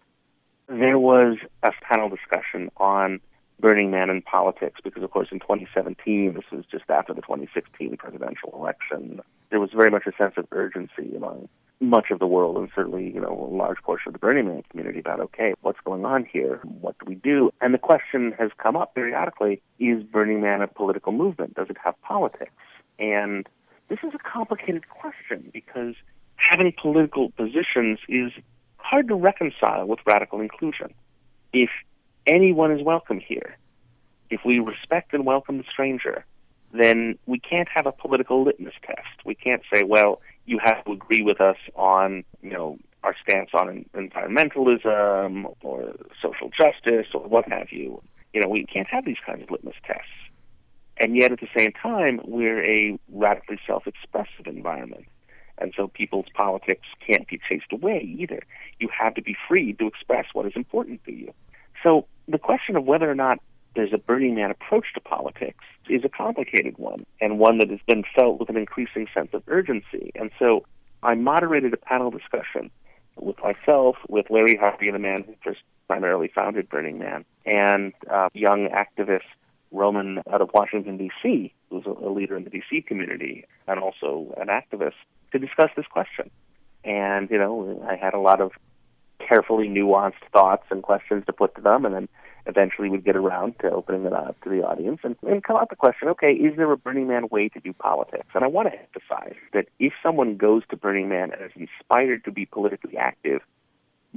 [0.68, 3.20] there was a panel discussion on
[3.60, 7.98] Burning Man and politics because, of course, in 2017, this was just after the 2016
[7.98, 11.48] presidential election, there was very much a sense of urgency among
[11.82, 14.64] much of the world and certainly, you know, a large portion of the Burning Man
[14.70, 16.60] community about, okay, what's going on here?
[16.64, 17.52] What do we do?
[17.60, 21.56] And the question has come up periodically, is Burning Man a political movement?
[21.56, 22.52] Does it have politics?
[23.00, 23.50] And
[23.90, 25.96] this is a complicated question because
[26.36, 28.32] having political positions is
[28.78, 30.94] hard to reconcile with radical inclusion.
[31.52, 31.70] If
[32.28, 33.58] anyone is welcome here,
[34.30, 36.26] if we respect and welcome the stranger,
[36.74, 39.26] then we can't have a political litmus test.
[39.26, 43.50] We can't say, well, you have to agree with us on, you know, our stance
[43.54, 48.02] on environmentalism or social justice or what have you.
[48.34, 50.10] You know, we can't have these kinds of litmus tests.
[50.98, 55.06] And yet, at the same time, we're a radically self expressive environment.
[55.58, 58.42] And so people's politics can't be chased away either.
[58.80, 61.34] You have to be free to express what is important to you.
[61.84, 63.40] So the question of whether or not
[63.76, 67.80] there's a Burning Man approach to politics is a complicated one and one that has
[67.88, 70.12] been felt with an increasing sense of urgency.
[70.16, 70.66] And so
[71.04, 72.70] I moderated a panel discussion
[73.16, 78.30] with myself, with Larry Harvey, the man who first primarily founded Burning Man, and uh,
[78.34, 79.22] young activist
[79.72, 82.82] Roman out of Washington, D.C., who's a, a leader in the D.C.
[82.82, 84.94] community and also an activist,
[85.32, 86.30] to discuss this question.
[86.84, 88.52] And, you know, I had a lot of
[89.20, 92.10] carefully nuanced thoughts and questions to put to them, and then
[92.46, 95.70] eventually we'd get around to opening it up to the audience and, and come out
[95.70, 98.28] the question, okay, is there a Burning Man way to do politics?
[98.34, 102.24] And I want to emphasize that if someone goes to Burning Man and is inspired
[102.26, 103.42] to be politically active,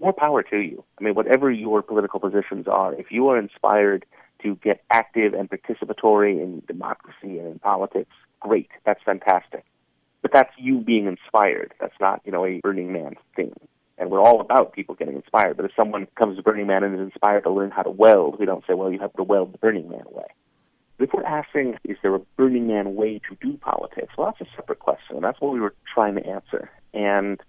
[0.01, 0.85] more power to you.
[0.99, 4.05] I mean, whatever your political positions are, if you are inspired
[4.43, 8.11] to get active and participatory in democracy and in politics,
[8.41, 8.71] great.
[8.85, 9.65] That's fantastic.
[10.23, 11.75] But that's you being inspired.
[11.81, 13.53] That's not, you know, a Burning Man thing.
[13.97, 15.57] And we're all about people getting inspired.
[15.57, 18.39] But if someone comes to Burning Man and is inspired to learn how to weld,
[18.41, 20.27] we don't say, well, you have to weld the Burning Man way.
[20.99, 24.15] If we're asking, is there a Burning Man way to do politics?
[24.17, 25.21] Well, that's a separate question.
[25.21, 26.71] That's what we were trying to answer.
[26.93, 27.41] And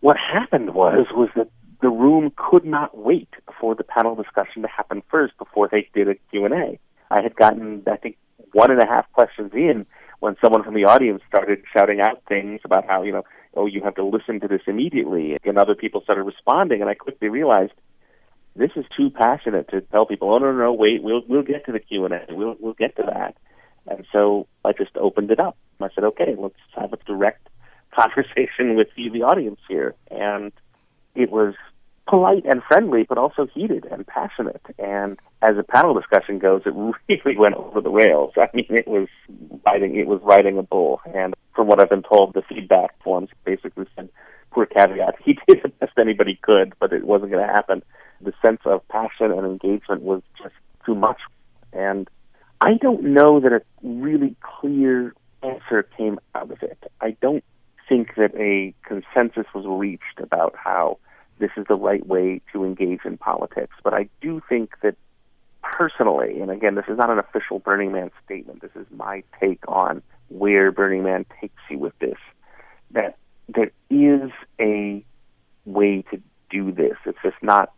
[0.00, 1.48] what happened was, was that
[1.80, 3.28] the room could not wait
[3.60, 6.78] for the panel discussion to happen first before they did a Q&A.
[7.10, 8.16] I had gotten, I think,
[8.52, 9.86] one and a half questions in
[10.20, 13.24] when someone from the audience started shouting out things about how, you know,
[13.56, 15.36] oh, you have to listen to this immediately.
[15.44, 17.72] And other people started responding, and I quickly realized
[18.56, 21.66] this is too passionate to tell people, oh no, no, no wait, we'll we'll get
[21.66, 23.36] to the Q and A, we'll we'll get to that.
[23.86, 25.56] And so I just opened it up.
[25.80, 27.48] I said, okay, let's have a direct
[27.94, 30.52] conversation with you, the audience here, and
[31.14, 31.54] it was
[32.06, 34.62] polite and friendly, but also heated and passionate.
[34.78, 36.74] And as a panel discussion goes, it
[37.08, 38.32] really went over the rails.
[38.36, 39.08] I mean, it was
[39.64, 41.00] riding it was riding a bull.
[41.14, 44.08] And from what I've been told, the feedback forms basically said,
[44.50, 45.16] "Poor caveat.
[45.24, 47.82] He did the best anybody could, but it wasn't going to happen."
[48.20, 50.54] The sense of passion and engagement was just
[50.86, 51.20] too much.
[51.72, 52.08] And
[52.60, 56.78] I don't know that a really clear answer came out of it.
[57.00, 57.44] I don't
[57.88, 60.98] think that a consensus was reached about how
[61.38, 63.74] this is the right way to engage in politics.
[63.82, 64.96] But I do think that
[65.62, 69.60] personally, and again, this is not an official Burning Man statement, this is my take
[69.68, 72.18] on where Burning Man takes you with this,
[72.92, 73.16] that
[73.48, 74.30] there is
[74.60, 75.04] a
[75.64, 76.20] way to
[76.50, 76.96] do this.
[77.04, 77.72] It's just not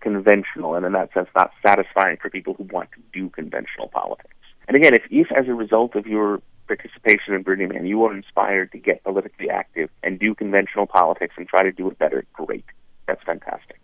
[0.00, 4.34] conventional, and in that sense, not satisfying for people who want to do conventional politics.
[4.68, 8.14] And again, if, if as a result of your participation in Burning Man, you are
[8.14, 12.24] inspired to get politically active and do conventional politics and try to do it better,
[12.32, 12.64] great.
[13.08, 13.80] That's fantastic.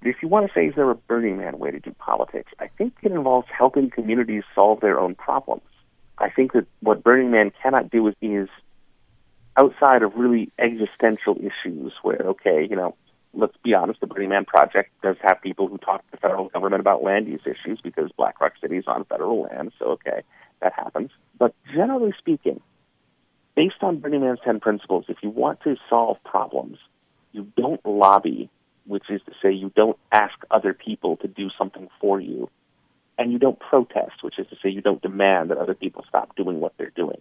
[0.00, 2.52] But if you want to say, is there a Burning Man way to do politics?
[2.58, 5.64] I think it involves helping communities solve their own problems.
[6.16, 8.48] I think that what Burning Man cannot do is, is
[9.58, 12.94] outside of really existential issues where, okay, you know,
[13.34, 16.48] let's be honest, the Burning Man project does have people who talk to the federal
[16.48, 20.22] government about land use issues because Black Rock City is on federal land, so okay,
[20.60, 21.10] that happens.
[21.38, 22.60] But generally speaking,
[23.56, 26.78] based on Burning Man's 10 principles, if you want to solve problems,
[27.32, 28.48] you don't lobby
[28.90, 32.50] which is to say you don't ask other people to do something for you,
[33.16, 36.34] and you don't protest, which is to say you don't demand that other people stop
[36.34, 37.20] doing what they're doing.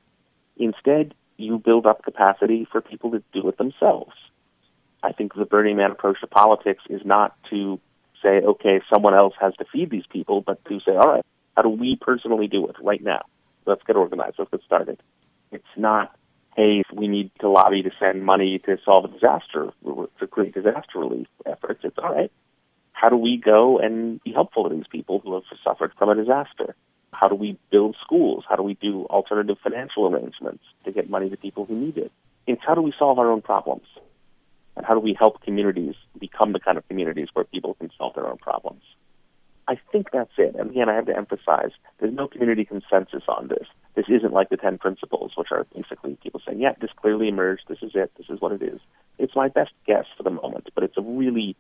[0.57, 4.13] Instead, you build up capacity for people to do it themselves.
[5.03, 7.79] I think the Burning Man approach to politics is not to
[8.23, 11.61] say, okay, someone else has to feed these people, but to say, all right, how
[11.61, 13.21] do we personally do it right now?
[13.65, 14.35] Let's get organized.
[14.39, 15.01] Let's get started.
[15.51, 16.15] It's not
[16.59, 19.71] hey, if we need to lobby to send money to solve a disaster,
[20.19, 21.79] to create disaster relief efforts.
[21.85, 22.31] It's all right.
[22.91, 26.15] How do we go and be helpful to these people who have suffered from a
[26.15, 26.75] disaster?
[27.13, 28.43] How do we build schools?
[28.49, 32.11] How do we do alternative financial arrangements to get money to people who need it?
[32.45, 33.87] It's how do we solve our own problems?
[34.75, 38.15] And how do we help communities become the kind of communities where people can solve
[38.15, 38.81] their own problems?
[39.65, 40.55] I think that's it.
[40.55, 43.67] And again, I have to emphasize there's no community consensus on this.
[43.95, 47.63] This isn't like the 10 principles, which are basically people saying, yeah, this clearly emerged,
[47.67, 48.79] this is it, this is what it is.
[49.17, 51.55] It's my best guess for the moment, but it's a really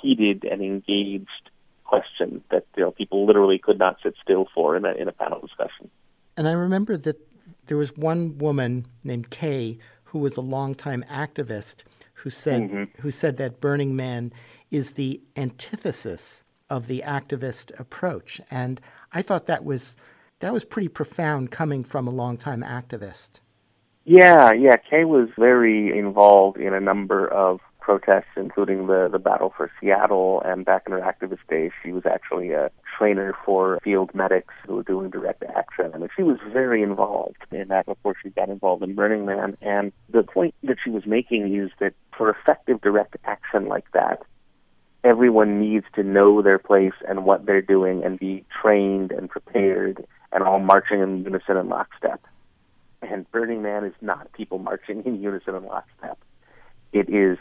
[0.00, 1.50] heated and engaged
[1.84, 5.12] question that you know, people literally could not sit still for in a, in a
[5.12, 5.90] panel discussion.
[6.36, 7.18] And I remember that
[7.66, 13.02] there was one woman named Kay who was a longtime activist who said mm-hmm.
[13.02, 14.32] who said that Burning Man
[14.70, 18.40] is the antithesis of the activist approach.
[18.50, 18.80] And
[19.12, 19.96] I thought that was
[20.42, 23.40] that was pretty profound coming from a longtime activist.
[24.04, 24.76] Yeah, yeah.
[24.76, 30.42] Kay was very involved in a number of protests, including the, the battle for Seattle.
[30.44, 34.74] And back in her activist days, she was actually a trainer for field medics who
[34.76, 35.92] were doing direct action.
[35.94, 39.56] I mean, she was very involved in that before she got involved in Burning Man.
[39.62, 44.22] And the point that she was making is that for effective direct action like that,
[45.04, 50.06] everyone needs to know their place and what they're doing and be trained and prepared
[50.32, 52.24] and all marching in unison and lockstep.
[53.02, 56.18] And Burning Man is not people marching in unison and lockstep.
[56.92, 57.38] It is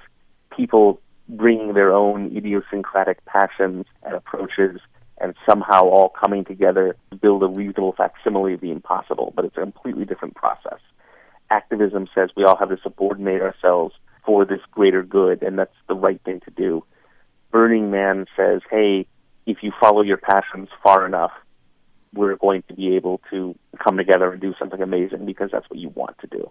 [0.56, 1.00] people
[1.30, 4.80] bringing their own idiosyncratic passions and approaches
[5.20, 9.56] and somehow all coming together to build a reasonable facsimile of the impossible, but it's
[9.56, 10.80] a completely different process.
[11.52, 13.94] Activism says we all have to subordinate ourselves
[14.26, 16.84] for this greater good, and that's the right thing to do.
[17.52, 19.06] Burning Man says, hey,
[19.46, 21.32] if you follow your passions far enough,
[22.14, 25.80] we're going to be able to come together and do something amazing because that's what
[25.80, 26.50] you want to do.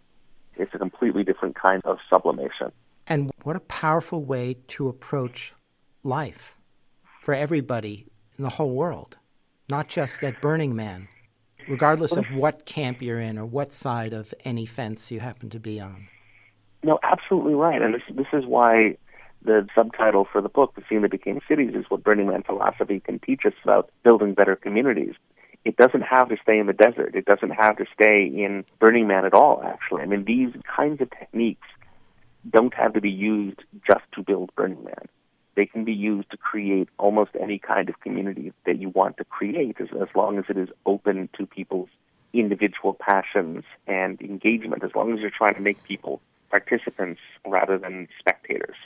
[0.56, 2.72] It's a completely different kind of sublimation.
[3.06, 5.54] And what a powerful way to approach
[6.02, 6.56] life
[7.20, 8.06] for everybody
[8.38, 9.18] in the whole world,
[9.68, 11.08] not just at Burning Man,
[11.68, 15.60] regardless of what camp you're in or what side of any fence you happen to
[15.60, 16.08] be on.
[16.82, 17.82] No, absolutely right.
[17.82, 18.96] And this, this is why
[19.42, 23.00] the subtitle for the book, The Scene That Became Cities, is what Burning Man philosophy
[23.00, 25.14] can teach us about building better communities.
[25.64, 27.14] It doesn't have to stay in the desert.
[27.14, 30.02] It doesn't have to stay in Burning Man at all, actually.
[30.02, 31.66] I mean, these kinds of techniques
[32.48, 35.08] don't have to be used just to build Burning Man.
[35.56, 39.24] They can be used to create almost any kind of community that you want to
[39.24, 41.90] create as, as long as it is open to people's
[42.32, 46.20] individual passions and engagement, as long as you're trying to make people
[46.50, 48.76] participants rather than spectators.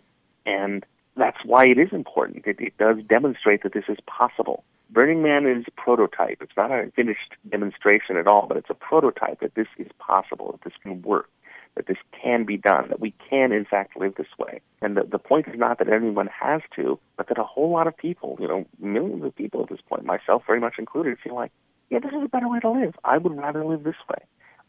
[0.47, 0.85] And
[1.17, 2.47] that's why it is important.
[2.47, 4.65] It, it does demonstrate that this is possible.
[4.91, 6.39] Burning Man is a prototype.
[6.41, 10.53] It's not a finished demonstration at all, but it's a prototype that this is possible,
[10.53, 11.29] that this can work,
[11.75, 14.61] that this can be done, that we can in fact live this way.
[14.83, 17.87] And the, the point is not that anyone has to, but that a whole lot
[17.87, 21.35] of people, you know, millions of people at this point, myself very much included, feel
[21.35, 21.53] like,
[21.91, 22.95] yeah, this is a better way to live.
[23.05, 24.19] I would rather live this way.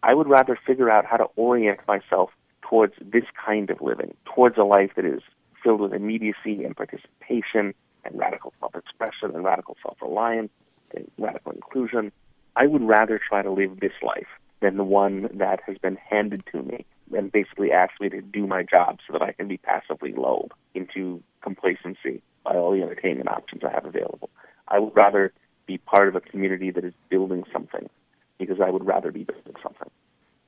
[0.04, 2.30] I would rather figure out how to orient myself
[2.62, 5.22] towards this kind of living, towards a life that is
[5.66, 7.74] filled with immediacy and participation
[8.06, 10.52] and radical self-expression and radical self-reliance
[10.96, 12.12] and radical inclusion.
[12.56, 14.28] I would rather try to live this life
[14.62, 18.48] than the one that has been handed to me and basically asked me to do
[18.48, 23.28] my job so that I can be passively lulled into complacency by all the entertainment
[23.28, 24.30] options I have available.
[24.68, 25.34] I would rather
[25.66, 27.90] be part of a community that is building something
[28.38, 29.90] because I would rather be building something.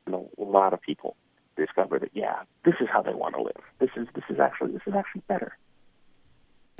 [0.07, 1.17] Know, a lot of people
[1.57, 3.61] discover that yeah, this is how they want to live.
[3.79, 5.57] This is this is actually this is actually better.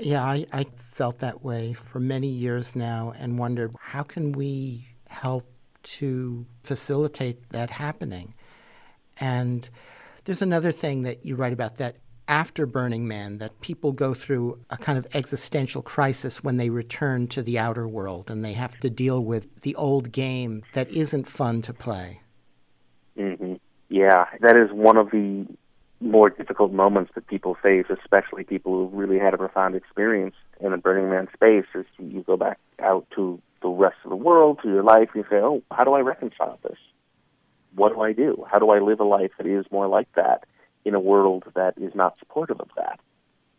[0.00, 4.86] Yeah, I, I felt that way for many years now and wondered how can we
[5.08, 5.44] help
[5.82, 8.34] to facilitate that happening.
[9.18, 9.68] And
[10.24, 11.96] there's another thing that you write about that
[12.28, 17.26] after Burning Man, that people go through a kind of existential crisis when they return
[17.28, 21.26] to the outer world and they have to deal with the old game that isn't
[21.26, 22.20] fun to play.
[23.88, 25.46] Yeah, that is one of the
[26.00, 30.70] more difficult moments that people face, especially people who really had a profound experience in
[30.70, 34.60] the Burning Man space, is you go back out to the rest of the world,
[34.62, 36.78] to your life, and you say, oh, how do I reconcile this?
[37.74, 38.44] What do I do?
[38.50, 40.44] How do I live a life that is more like that
[40.84, 43.00] in a world that is not supportive of that?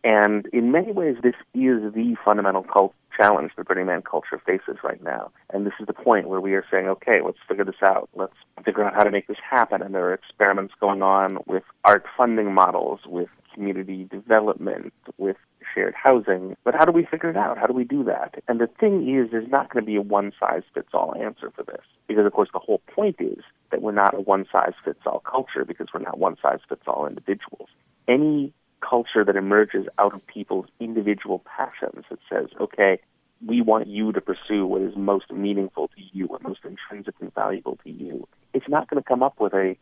[0.02, 4.78] And in many ways, this is the fundamental cult challenge that Burning Man culture faces
[4.82, 5.30] right now.
[5.50, 8.08] And this is the point where we are saying, okay, let's figure this out.
[8.14, 9.82] Let's figure out how to make this happen.
[9.82, 15.36] And there are experiments going on with art funding models, with community development, with
[15.74, 16.56] shared housing.
[16.64, 17.58] But how do we figure it out?
[17.58, 18.42] How do we do that?
[18.48, 21.50] And the thing is, there's not going to be a one size fits all answer
[21.54, 21.82] for this.
[22.08, 25.20] Because, of course, the whole point is that we're not a one size fits all
[25.20, 27.68] culture because we're not one size fits all individuals.
[28.08, 32.98] Any culture that emerges out of people's individual passions that says, okay,
[33.46, 37.78] we want you to pursue what is most meaningful to you, what most intrinsically valuable
[37.84, 38.26] to you.
[38.52, 39.76] It's not going to come up with a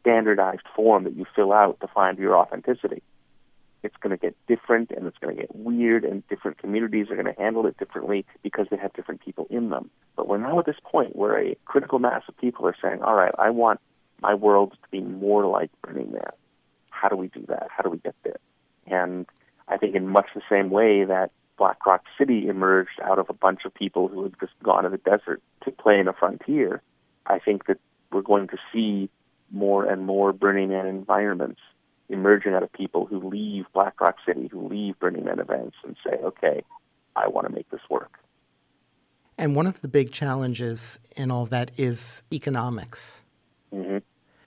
[0.00, 3.02] standardized form that you fill out to find your authenticity.
[3.82, 7.16] It's going to get different and it's going to get weird, and different communities are
[7.16, 9.90] going to handle it differently because they have different people in them.
[10.16, 13.14] But we're now at this point where a critical mass of people are saying, all
[13.14, 13.80] right, I want
[14.20, 16.30] my world to be more like Burning Man.
[16.94, 17.68] How do we do that?
[17.76, 18.38] How do we get there?
[18.86, 19.26] And
[19.68, 23.32] I think in much the same way that Black Rock City emerged out of a
[23.32, 26.82] bunch of people who had just gone to the desert to play in a frontier,
[27.26, 27.78] I think that
[28.12, 29.08] we're going to see
[29.50, 31.60] more and more Burning Man environments
[32.08, 35.96] emerging out of people who leave Black Rock City, who leave Burning Man events and
[36.04, 36.62] say, okay,
[37.16, 38.18] I want to make this work.
[39.38, 43.24] And one of the big challenges in all that is economics.
[43.72, 43.98] Mm-hmm.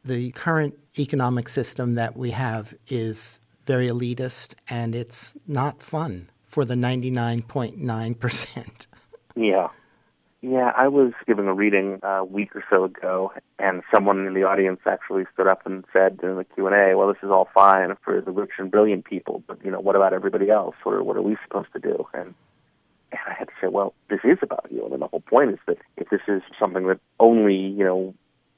[0.08, 6.64] The current economic system that we have is very elitist and it's not fun for
[6.64, 8.88] the 99.9%.
[9.36, 9.68] Yeah.
[10.42, 14.44] Yeah, I was giving a reading a week or so ago, and someone in the
[14.44, 17.50] audience actually stood up and said in the Q and A, "Well, this is all
[17.54, 20.76] fine for the rich and brilliant people, but you know, what about everybody else?
[20.84, 22.36] What are, what are we supposed to do?" And,
[23.12, 25.60] and I had to say, "Well, this is about you, and the whole point is
[25.66, 28.14] that if this is something that only you know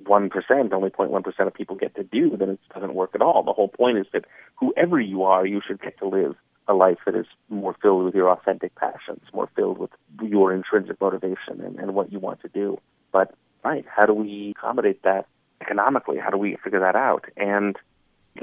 [0.05, 3.21] one percent, only 0.1 percent of people get to do, then it doesn't work at
[3.21, 3.43] all.
[3.43, 4.25] The whole point is that
[4.55, 6.35] whoever you are, you should get to live
[6.67, 9.89] a life that is more filled with your authentic passions, more filled with
[10.21, 12.79] your intrinsic motivation and, and what you want to do.
[13.11, 13.33] But
[13.63, 15.25] right, how do we accommodate that
[15.61, 16.17] economically?
[16.17, 17.25] How do we figure that out?
[17.35, 17.75] And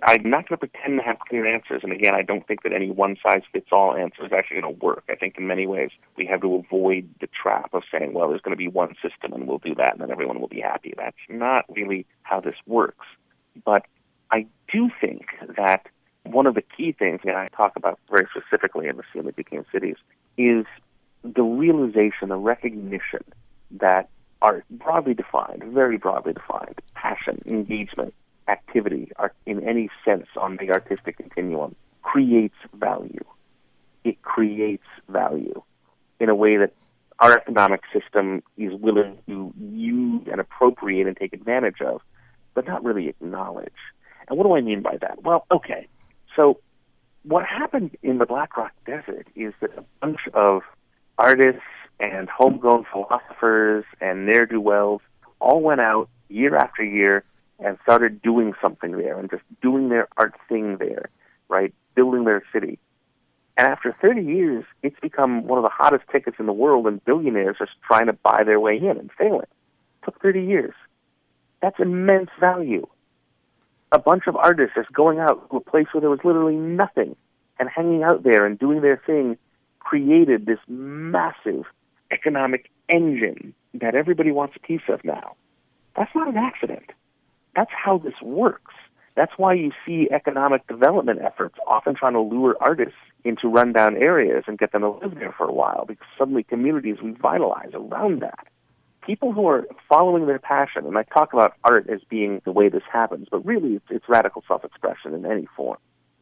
[0.03, 1.83] I'm not going to pretend to have clear answers.
[1.83, 4.75] And again, I don't think that any one size fits all answer is actually going
[4.75, 5.05] to work.
[5.09, 8.41] I think in many ways we have to avoid the trap of saying, well, there's
[8.41, 10.95] going to be one system and we'll do that and then everyone will be happy.
[10.97, 13.07] That's not really how this works.
[13.65, 13.87] But
[14.31, 15.87] I do think that
[16.25, 19.37] one of the key things that I talk about very specifically in the Scene That
[19.37, 19.97] Became Cities
[20.37, 20.67] is
[21.23, 23.25] the realization, the recognition
[23.73, 24.09] that
[24.43, 28.15] art, broadly defined, very broadly defined, passion, engagement,
[28.49, 29.11] activity,
[29.45, 33.25] in any sense on the artistic continuum, creates value.
[34.05, 35.63] It creates value
[36.21, 36.73] in a way that
[37.19, 42.03] our economic system is willing to use and appropriate and take advantage of,
[42.55, 43.73] but not really acknowledge.
[44.29, 45.23] And what do I mean by that?
[45.23, 45.89] Well, okay,
[46.35, 46.61] so
[47.23, 50.63] what happened in the Black Rock Desert is that a bunch of
[51.19, 51.63] artists
[51.99, 55.01] and homegrown philosophers and ne'er-do-wells
[55.41, 57.25] all went out year after year
[57.59, 61.09] and started doing something there and just doing their art thing there,
[61.49, 61.73] right?
[61.95, 62.79] Building their city.
[63.57, 67.03] And after 30 years, it's become one of the hottest tickets in the world, and
[67.05, 69.43] billionaires are trying to buy their way in and failing.
[69.43, 70.75] It took 30 years.
[71.63, 72.87] That's immense value.
[73.93, 77.17] A bunch of artists just going out to a place where there was literally nothing
[77.59, 79.39] and hanging out there and doing their thing
[79.79, 81.65] created this massive
[82.11, 85.35] economic engine that everybody wants a piece of now.
[85.97, 86.91] That's not an accident.
[87.57, 88.75] That's how this works.
[89.17, 94.45] That's why you see economic development efforts often trying to lure artists into rundown areas
[94.47, 98.47] and get them to live there for a while because suddenly communities revitalize around that.
[99.05, 102.69] People who are following their passion, and I talk about art as being the way
[102.69, 105.79] this happens, but really it's, it's radical self expression in any form.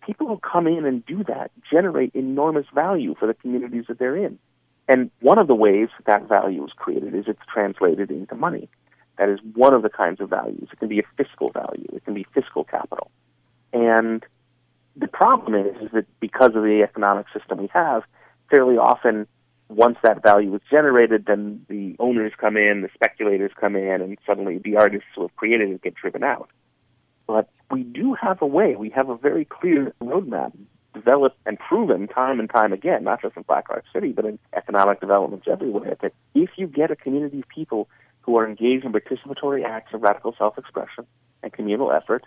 [0.07, 4.17] People who come in and do that generate enormous value for the communities that they're
[4.17, 4.39] in.
[4.87, 8.69] And one of the ways that value is created is it's translated into money.
[9.19, 10.69] That is one of the kinds of values.
[10.73, 11.87] It can be a fiscal value.
[11.93, 13.11] It can be fiscal capital.
[13.73, 14.25] And
[14.97, 18.03] the problem is, is that because of the economic system we have,
[18.51, 19.27] fairly often,
[19.69, 24.19] once that value is generated, then the owners come in, the speculators come in, and
[24.27, 26.51] suddenly the artists who have created it get driven out.
[27.27, 28.77] But we do have a way.
[28.77, 30.53] We have a very clear roadmap
[30.93, 34.39] developed and proven time and time again, not just in Black Rock City, but in
[34.55, 37.89] economic developments everywhere, that if you get a community of people
[38.25, 41.07] who are engaged in participatory acts of radical self-expression
[41.43, 42.25] and communal effort,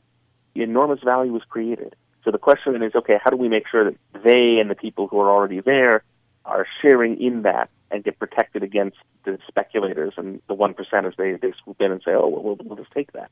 [0.56, 1.96] enormous value is created.
[2.24, 4.76] So the question then is, okay, how do we make sure that they and the
[4.76, 6.04] people who are already there
[6.46, 11.34] are sharing in that and get protected against the speculators and the one percenters they,
[11.34, 13.32] they swoop in and say, oh, we'll, we'll just take that.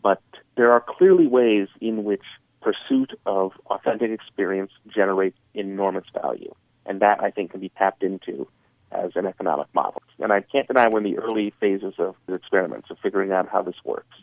[0.00, 0.22] But
[0.56, 2.24] there are clearly ways in which
[2.60, 6.54] pursuit of authentic experience generates enormous value.
[6.86, 8.48] And that, I think, can be tapped into
[8.94, 10.02] as an economic model.
[10.18, 13.48] And I can't deny we're in the early phases of the experiments of figuring out
[13.48, 14.16] how this works.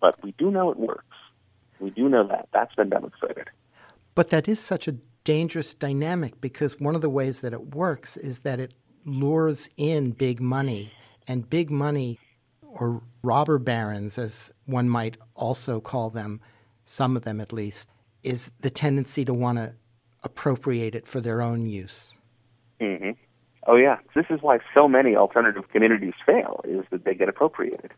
[0.00, 1.04] But we do know it works.
[1.80, 2.48] We do know that.
[2.52, 3.48] That's been demonstrated.
[4.14, 8.16] But that is such a dangerous dynamic because one of the ways that it works
[8.16, 8.74] is that it
[9.04, 10.92] lures in big money.
[11.28, 12.18] And big money,
[12.62, 16.40] or robber barons, as one might also call them,
[16.84, 17.88] some of them at least,
[18.24, 19.72] is the tendency to want to
[20.24, 22.14] appropriate it for their own use.
[22.80, 23.10] Mm-hmm.
[23.66, 27.92] Oh yeah, this is why so many alternative communities fail is that they get appropriated.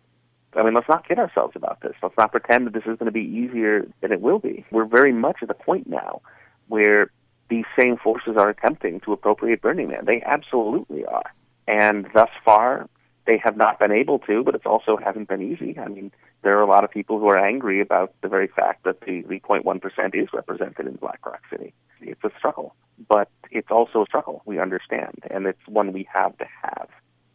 [0.56, 1.94] I mean, let's not kid ourselves about this.
[2.02, 4.64] Let's not pretend that this is going to be easier than it will be.
[4.70, 6.20] We're very much at the point now
[6.68, 7.10] where
[7.48, 10.04] these same forces are attempting to appropriate Burning Man.
[10.04, 11.32] They absolutely are.
[11.66, 12.88] And thus far,
[13.26, 15.78] they have not been able to, but it also hasn't been easy.
[15.78, 16.12] I mean,
[16.44, 19.22] there are a lot of people who are angry about the very fact that the
[19.22, 21.72] 3.1% is represented in Black Rock City.
[22.02, 22.74] It's a struggle,
[23.08, 26.88] but it's also a struggle, we understand, and it's one we have to have.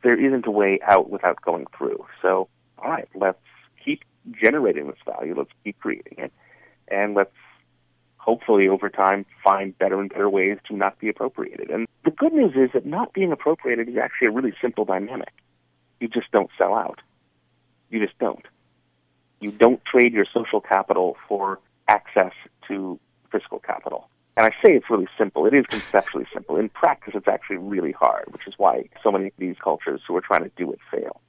[0.03, 2.05] There isn't a way out without going through.
[2.21, 3.39] So, all right, let's
[3.83, 6.31] keep generating this value, let's keep creating it,
[6.87, 7.33] and let's
[8.17, 11.71] hopefully over time find better and better ways to not be appropriated.
[11.71, 15.33] And the good news is that not being appropriated is actually a really simple dynamic.
[15.99, 16.99] You just don't sell out.
[17.89, 18.45] You just don't.
[19.39, 22.33] You don't trade your social capital for access
[22.67, 22.99] to
[23.31, 24.09] fiscal capital.
[24.37, 25.45] And I say it's really simple.
[25.45, 26.55] It is conceptually simple.
[26.55, 30.15] In practice, it's actually really hard, which is why so many of these cultures who
[30.15, 31.19] are trying to do it fail.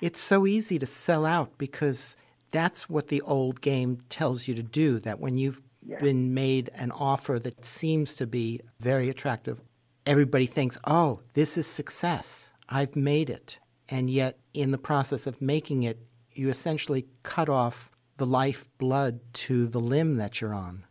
[0.00, 2.16] It's so easy to sell out because
[2.50, 5.00] that's what the old game tells you to do.
[5.00, 6.00] That when you've yeah.
[6.00, 9.60] been made an offer that seems to be very attractive,
[10.06, 12.52] everybody thinks, oh, this is success.
[12.68, 13.58] I've made it.
[13.88, 15.98] And yet, in the process of making it,
[16.38, 20.84] you essentially cut off the life blood to the limb that you're on.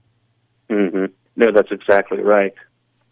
[0.69, 1.05] Mm-hmm.
[1.35, 2.53] No, that's exactly right.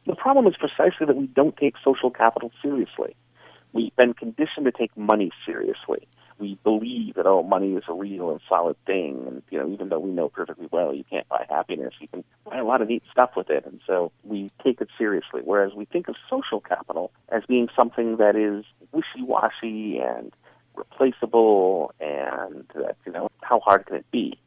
[0.07, 3.15] The problem is precisely that we don't take social capital seriously.
[3.73, 6.07] We've been conditioned to take money seriously.
[6.37, 9.87] We believe that oh, money is a real and solid thing, and you know, even
[9.87, 12.89] though we know perfectly well you can't buy happiness, you can buy a lot of
[12.89, 15.41] neat stuff with it, and so we take it seriously.
[15.43, 20.33] Whereas we think of social capital as being something that is wishy-washy and
[20.77, 24.37] replaceable and that, you know, how hard can it be?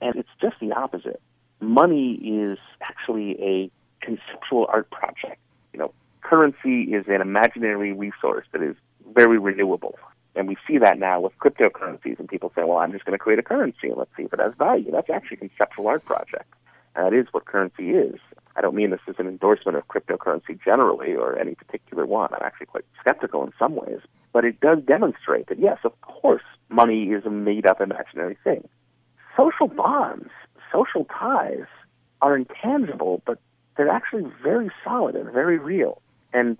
[0.00, 1.20] And it's just the opposite.
[1.60, 3.70] Money is actually a
[4.04, 5.38] conceptual art project.
[5.72, 8.76] You know, currency is an imaginary resource that is
[9.14, 9.98] very renewable.
[10.34, 13.18] And we see that now with cryptocurrencies, and people say, well, I'm just going to
[13.18, 14.90] create a currency and let's see if it has value.
[14.90, 16.52] That's actually a conceptual art project.
[16.94, 18.18] That is what currency is.
[18.54, 22.28] I don't mean this as an endorsement of cryptocurrency generally or any particular one.
[22.34, 24.00] I'm actually quite skeptical in some ways.
[24.32, 28.68] But it does demonstrate that, yes, of course, money is a made up imaginary thing.
[29.36, 30.28] Social bonds,
[30.70, 31.66] social ties
[32.20, 33.38] are intangible, but
[33.76, 36.00] they're actually very solid and very real.
[36.32, 36.58] And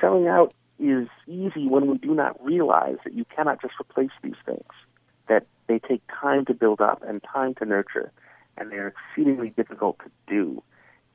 [0.00, 4.34] selling out is easy when we do not realize that you cannot just replace these
[4.44, 4.64] things.
[5.28, 8.12] That They take time to build up and time to nurture,
[8.56, 10.62] and they are exceedingly difficult to do.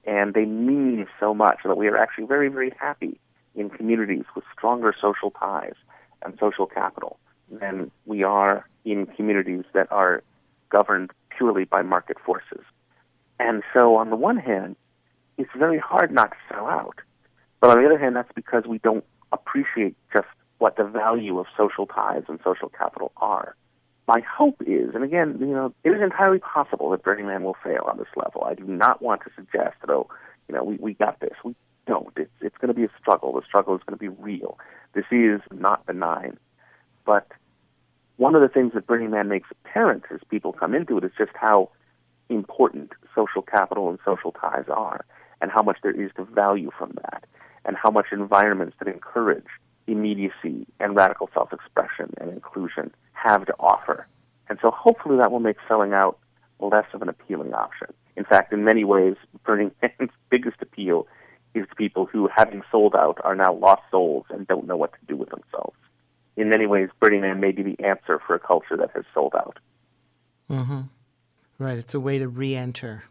[0.05, 3.19] And they mean so much that we are actually very, very happy
[3.55, 5.75] in communities with stronger social ties
[6.23, 7.17] and social capital
[7.51, 10.23] than we are in communities that are
[10.69, 12.63] governed purely by market forces.
[13.39, 14.75] And so, on the one hand,
[15.37, 16.99] it's very hard not to sell out.
[17.59, 20.27] But on the other hand, that's because we don't appreciate just
[20.59, 23.55] what the value of social ties and social capital are.
[24.07, 27.55] My hope is, and again, you know, it is entirely possible that Burning Man will
[27.63, 28.43] fail on this level.
[28.43, 30.09] I do not want to suggest that, oh,
[30.47, 31.33] you know, we, we got this.
[31.45, 31.55] We
[31.87, 32.11] don't.
[32.17, 33.33] It's, it's going to be a struggle.
[33.33, 34.57] The struggle is going to be real.
[34.93, 36.37] This is not benign.
[37.05, 37.27] But
[38.17, 41.11] one of the things that Burning Man makes apparent as people come into it is
[41.17, 41.69] just how
[42.29, 45.05] important social capital and social ties are,
[45.41, 47.25] and how much there is to value from that,
[47.65, 49.47] and how much environments that encourage
[49.87, 54.07] immediacy and radical self expression and inclusion have to offer.
[54.49, 56.17] And so hopefully that will make selling out
[56.59, 57.87] less of an appealing option.
[58.15, 61.07] In fact, in many ways, Burning Man's biggest appeal
[61.53, 64.93] is to people who, having sold out, are now lost souls and don't know what
[64.93, 65.75] to do with themselves.
[66.37, 69.33] In many ways, Burning Man may be the answer for a culture that has sold
[69.35, 69.59] out.
[70.49, 70.81] Mm-hmm.
[71.57, 71.77] Right.
[71.77, 73.03] It's a way to re enter.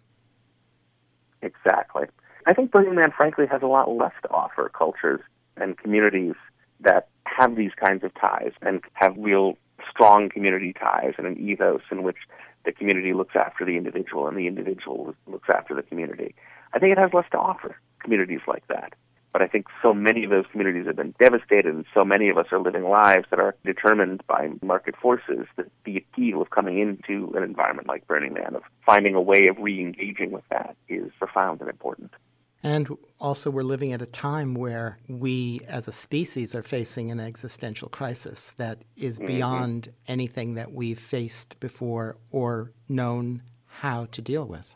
[1.42, 2.06] Exactly.
[2.46, 5.20] I think Burning Man, frankly, has a lot less to offer cultures
[5.56, 6.34] and communities
[6.82, 9.56] that have these kinds of ties and have real
[9.90, 12.18] strong community ties and an ethos in which
[12.64, 16.34] the community looks after the individual and the individual looks after the community.
[16.74, 18.94] I think it has less to offer communities like that.
[19.32, 22.36] But I think so many of those communities have been devastated, and so many of
[22.36, 26.80] us are living lives that are determined by market forces that the appeal of coming
[26.80, 30.76] into an environment like Burning Man, of finding a way of re engaging with that,
[30.88, 32.12] is profound and important.
[32.62, 37.18] And also, we're living at a time where we as a species are facing an
[37.18, 39.28] existential crisis that is mm-hmm.
[39.28, 44.74] beyond anything that we've faced before or known how to deal with.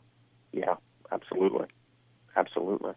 [0.53, 0.77] Yeah,
[1.13, 1.67] absolutely.
[2.37, 2.93] Absolutely.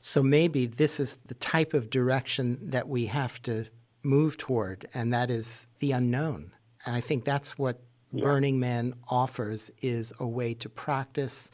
[0.00, 3.66] So maybe this is the type of direction that we have to
[4.02, 6.52] move toward, and that is the unknown.
[6.86, 7.80] And I think that's what
[8.12, 8.22] yeah.
[8.22, 11.50] Burning Man offers is a way to practice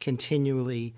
[0.00, 0.94] continually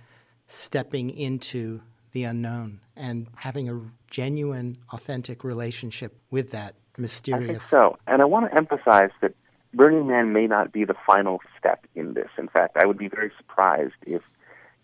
[0.47, 1.81] stepping into
[2.13, 7.45] the unknown and having a genuine, authentic relationship with that mysterious.
[7.45, 7.99] I think so.
[8.07, 9.35] And I want to emphasize that
[9.75, 12.29] Burning Man may not be the final step in this.
[12.39, 14.23] In fact, I would be very surprised if,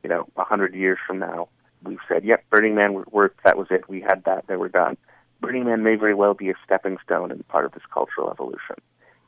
[0.03, 1.49] you know, a hundred years from now,
[1.85, 3.89] we've said, yep, Burning Man, we're, we're, that was it.
[3.89, 4.47] We had that.
[4.49, 4.99] They were done.
[5.41, 8.77] Burning Man may very well be a stepping stone and part of this cultural evolution.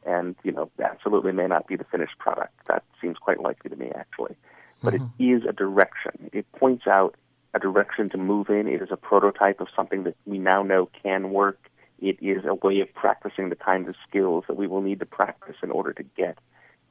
[0.06, 2.52] And, you know, absolutely may not be the finished product.
[2.68, 4.36] That seems quite likely to me, actually.
[4.84, 5.22] But mm-hmm.
[5.22, 6.30] it is a direction.
[6.32, 7.16] It points out
[7.54, 8.66] a direction to move in.
[8.68, 11.70] It is a prototype of something that we now know can work.
[12.00, 15.06] It is a way of practicing the kinds of skills that we will need to
[15.06, 16.38] practice in order to get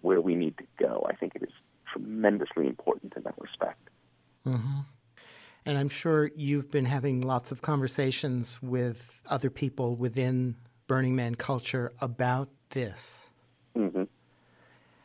[0.01, 1.05] where we need to go.
[1.09, 1.53] I think it is
[1.91, 3.89] tremendously important in that respect.
[4.47, 4.79] Mm-hmm.
[5.65, 10.55] And I'm sure you've been having lots of conversations with other people within
[10.87, 13.25] Burning Man culture about this.
[13.77, 14.03] Mm-hmm.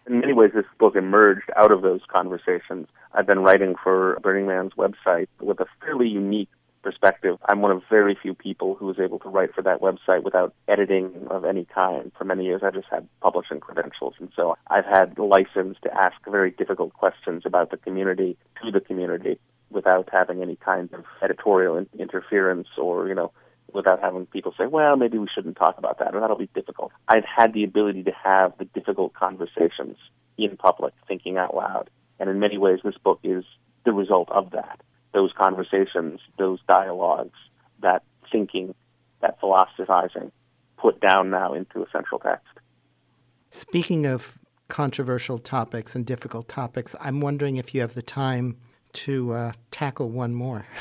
[0.08, 2.88] In many ways, this book emerged out of those conversations.
[3.12, 6.48] I've been writing for Burning Man's website with a fairly unique
[6.82, 7.36] perspective.
[7.46, 10.54] I'm one of very few people who was able to write for that website without
[10.66, 12.10] editing of any kind.
[12.16, 16.16] For many years, I just had publishing credentials, and so I've had license to ask
[16.26, 19.38] very difficult questions about the community to the community
[19.70, 23.30] without having any kind of editorial in- interference or, you know,
[23.72, 26.92] without having people say, well, maybe we shouldn't talk about that, or that'll be difficult.
[27.08, 29.96] I've had the ability to have the difficult conversations
[30.36, 31.90] in public, thinking out loud.
[32.18, 33.44] And in many ways, this book is
[33.84, 34.80] the result of that.
[35.12, 37.38] Those conversations, those dialogues,
[37.80, 38.74] that thinking,
[39.20, 40.32] that philosophizing,
[40.76, 42.46] put down now into a central text.
[43.50, 44.38] Speaking of
[44.68, 48.56] controversial topics and difficult topics, I'm wondering if you have the time
[48.92, 50.66] to uh, tackle one more.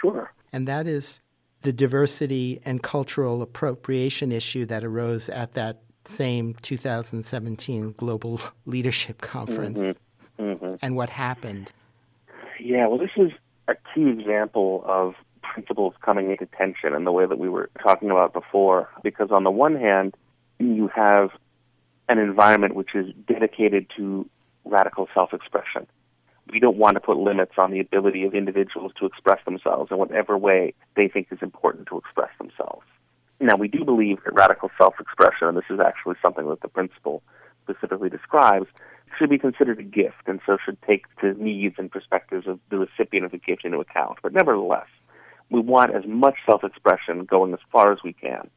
[0.00, 0.32] Sure.
[0.52, 1.20] And that is
[1.62, 9.80] the diversity and cultural appropriation issue that arose at that same 2017 Global Leadership Conference
[9.80, 10.42] mm-hmm.
[10.42, 10.70] Mm-hmm.
[10.82, 11.72] and what happened.
[12.60, 13.32] Yeah, well, this is
[13.68, 18.10] a key example of principles coming into tension in the way that we were talking
[18.10, 18.88] about before.
[19.02, 20.14] Because on the one hand,
[20.58, 21.30] you have
[22.08, 24.28] an environment which is dedicated to
[24.64, 25.86] radical self expression
[26.50, 29.98] we don't want to put limits on the ability of individuals to express themselves in
[29.98, 32.86] whatever way they think is important to express themselves.
[33.40, 36.68] Now, we do believe that radical self expression, and this is actually something that the
[36.68, 37.22] principle
[37.64, 38.66] specifically describes,
[39.18, 42.78] should be considered a gift and so should take the needs and perspectives of the
[42.78, 44.18] recipient of the gift into account.
[44.22, 44.86] But nevertheless,
[45.50, 48.48] we want as much self expression going as far as we can.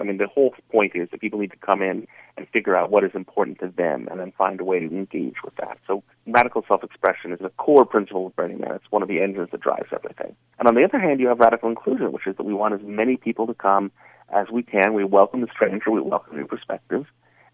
[0.00, 2.06] I mean, the whole point is that people need to come in
[2.36, 5.36] and figure out what is important to them and then find a way to engage
[5.44, 5.78] with that.
[5.86, 8.72] So radical self-expression is a core principle of Burning Man.
[8.72, 10.34] It's one of the engines that drives everything.
[10.58, 12.80] And on the other hand, you have radical inclusion, which is that we want as
[12.82, 13.92] many people to come
[14.34, 14.94] as we can.
[14.94, 15.90] We welcome the stranger.
[15.90, 17.06] We welcome new perspectives.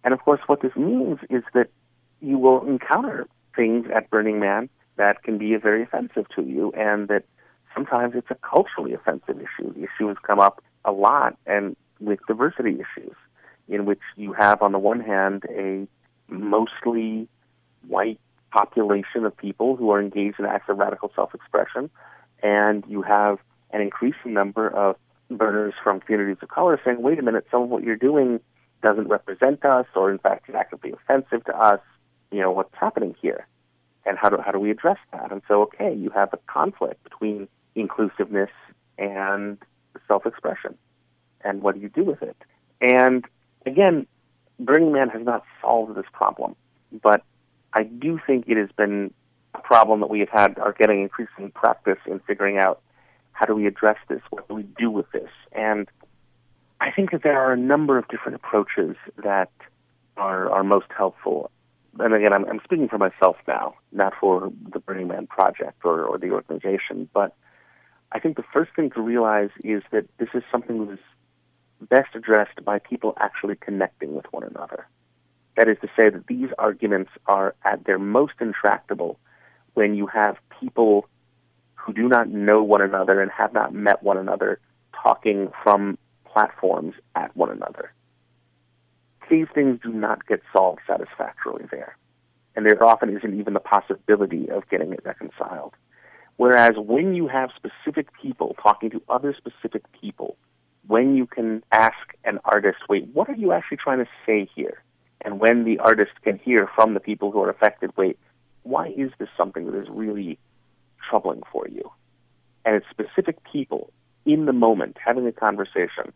[0.04, 1.68] And of course, what this means is that
[2.20, 7.08] you will encounter things at Burning Man that can be very offensive to you and
[7.08, 7.24] that
[7.74, 9.72] sometimes it's a culturally offensive issue.
[9.72, 13.14] The issue has come up a lot and with diversity issues,
[13.68, 15.86] in which you have, on the one hand, a
[16.28, 17.28] mostly
[17.86, 18.18] white
[18.50, 21.90] population of people who are engaged in acts of radical self expression,
[22.42, 23.38] and you have
[23.70, 24.96] an increasing number of
[25.30, 28.40] burners from communities of color saying, wait a minute, some of what you're doing
[28.82, 31.80] doesn't represent us, or in fact is actively offensive to us.
[32.32, 33.46] You know, what's happening here?
[34.06, 35.30] And how do, how do we address that?
[35.30, 38.50] And so, okay, you have a conflict between inclusiveness
[38.98, 39.58] and
[40.08, 40.76] self expression
[41.44, 42.36] and what do you do with it?
[42.80, 43.24] And
[43.66, 44.06] again,
[44.58, 46.56] Burning Man has not solved this problem,
[47.02, 47.22] but
[47.72, 49.12] I do think it has been
[49.54, 52.80] a problem that we have had, are getting increasing practice in figuring out
[53.32, 54.20] how do we address this?
[54.30, 55.30] What do we do with this?
[55.52, 55.88] And
[56.80, 59.50] I think that there are a number of different approaches that
[60.16, 61.50] are, are most helpful.
[61.98, 66.04] And again, I'm, I'm speaking for myself now, not for the Burning Man project or,
[66.04, 67.34] or the organization, but
[68.12, 70.98] I think the first thing to realize is that this is something that is
[71.88, 74.86] best addressed by people actually connecting with one another.
[75.56, 79.18] That is to say, that these arguments are at their most intractable
[79.74, 81.08] when you have people
[81.74, 84.60] who do not know one another and have not met one another
[85.02, 87.92] talking from platforms at one another.
[89.30, 91.96] These things do not get solved satisfactorily there.
[92.56, 95.74] And there often isn't even the possibility of getting it reconciled.
[96.36, 100.36] Whereas when you have specific people talking to other specific people
[100.86, 104.82] when you can ask an artist, wait, what are you actually trying to say here?
[105.20, 108.18] And when the artist can hear from the people who are affected, wait,
[108.62, 110.38] why is this something that is really
[111.08, 111.90] troubling for you?
[112.64, 113.92] And it's specific people
[114.24, 116.12] in the moment having a conversation.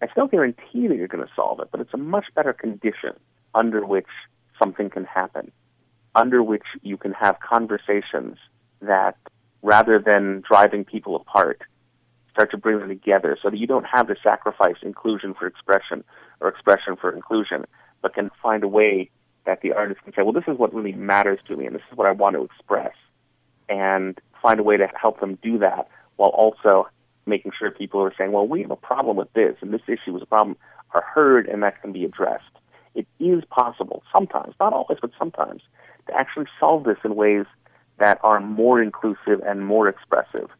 [0.00, 3.14] I still guarantee that you're going to solve it, but it's a much better condition
[3.54, 4.06] under which
[4.58, 5.50] something can happen,
[6.14, 8.36] under which you can have conversations
[8.80, 9.16] that,
[9.62, 11.62] rather than driving people apart,
[12.38, 16.04] start to bring them together so that you don't have to sacrifice inclusion for expression
[16.40, 17.64] or expression for inclusion,
[18.00, 19.10] but can find a way
[19.44, 21.82] that the artist can say, well, this is what really matters to me and this
[21.90, 22.94] is what I want to express.
[23.68, 26.86] And find a way to help them do that while also
[27.26, 30.16] making sure people are saying, well, we have a problem with this and this issue
[30.16, 30.56] is a problem,
[30.92, 32.44] are heard and that can be addressed.
[32.94, 35.62] It is possible sometimes, not always, but sometimes,
[36.06, 37.46] to actually solve this in ways
[37.98, 40.50] that are more inclusive and more expressive,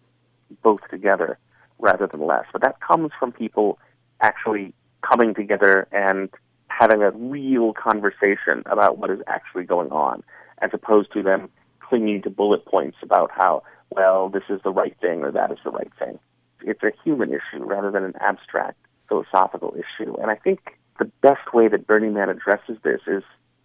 [0.61, 1.39] both together
[1.79, 2.45] rather than less.
[2.53, 3.79] But that comes from people
[4.21, 4.73] actually
[5.03, 6.29] coming together and
[6.69, 10.23] having a real conversation about what is actually going on,
[10.61, 11.49] as opposed to them
[11.81, 15.59] clinging to bullet points about how, well, this is the right thing or that is
[15.65, 16.19] the right thing.
[16.63, 18.79] It's a human issue rather than an abstract
[19.09, 20.15] philosophical issue.
[20.21, 23.23] And I think the best way that Burning Man addresses this is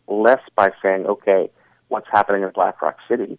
[0.08, 1.50] less by saying, okay,
[1.90, 3.38] what's happening in Black Rock City,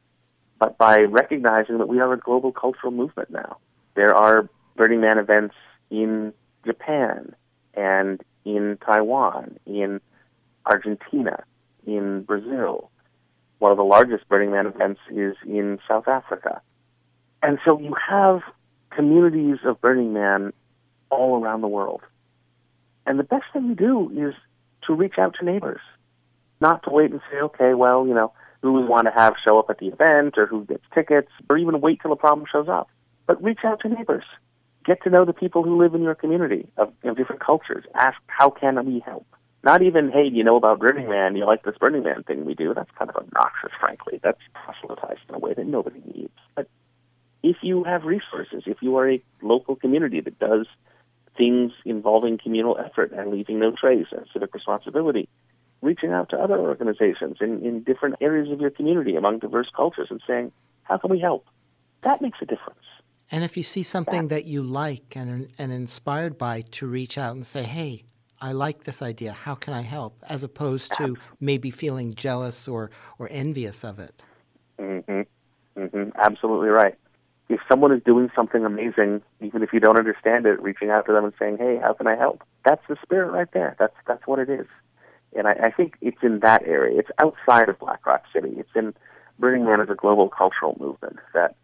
[0.59, 3.57] but by recognizing that we are a global cultural movement now.
[3.95, 5.55] There are Burning Man events
[5.91, 6.33] in
[6.65, 7.35] Japan
[7.75, 10.01] and in Taiwan, in
[10.67, 11.45] Argentina,
[11.87, 12.91] in Brazil.
[13.59, 16.61] One of the largest Burning Man events is in South Africa.
[17.43, 18.41] And so you have
[18.91, 20.53] communities of Burning Man
[21.11, 22.03] all around the world.
[23.07, 24.35] And the best thing to do is
[24.87, 25.81] to reach out to neighbors,
[26.61, 28.33] not to wait and say, okay, well, you know,
[28.63, 31.59] who we want to have show up at the event or who gets tickets, or
[31.59, 32.89] even wait till a problem shows up.
[33.27, 34.25] But reach out to neighbors
[34.85, 37.85] get to know the people who live in your community of, different cultures.
[37.95, 39.27] Ask, how can we help?
[39.63, 41.37] Not even, hey, do you know about Burning Man?
[41.37, 42.75] You like this Burning Man thing we do?
[42.75, 44.21] That's kind of obnoxious, frankly.
[44.23, 46.35] That's proselytized in a way that nobody needs.
[46.55, 46.69] But
[47.43, 50.67] if you have resources, if you are a local community that does
[51.37, 55.29] things involving communal effort and leaving no trace and civic responsibility,
[55.81, 60.09] reaching out to other organizations in, in different areas of your community among diverse cultures
[60.11, 60.53] and saying,
[60.83, 61.47] how can we help?
[62.03, 62.85] That makes a difference.
[63.35, 67.35] And if you see something that you like and and inspired by, to reach out
[67.35, 68.05] and say, "Hey,
[68.41, 69.33] I like this idea.
[69.33, 74.23] How can I help?" As opposed to maybe feeling jealous or or envious of it.
[74.79, 75.27] Mhm.
[75.77, 76.13] Mhm.
[76.15, 76.95] Absolutely right.
[77.49, 81.13] If someone is doing something amazing, even if you don't understand it, reaching out to
[81.13, 83.75] them and saying, "Hey, how can I help?" That's the spirit right there.
[83.81, 84.69] That's that's what it is.
[85.35, 87.01] And I, I think it's in that area.
[87.01, 88.55] It's outside of Black Rock City.
[88.59, 88.95] It's in
[89.41, 91.57] Burning Man as a global cultural movement that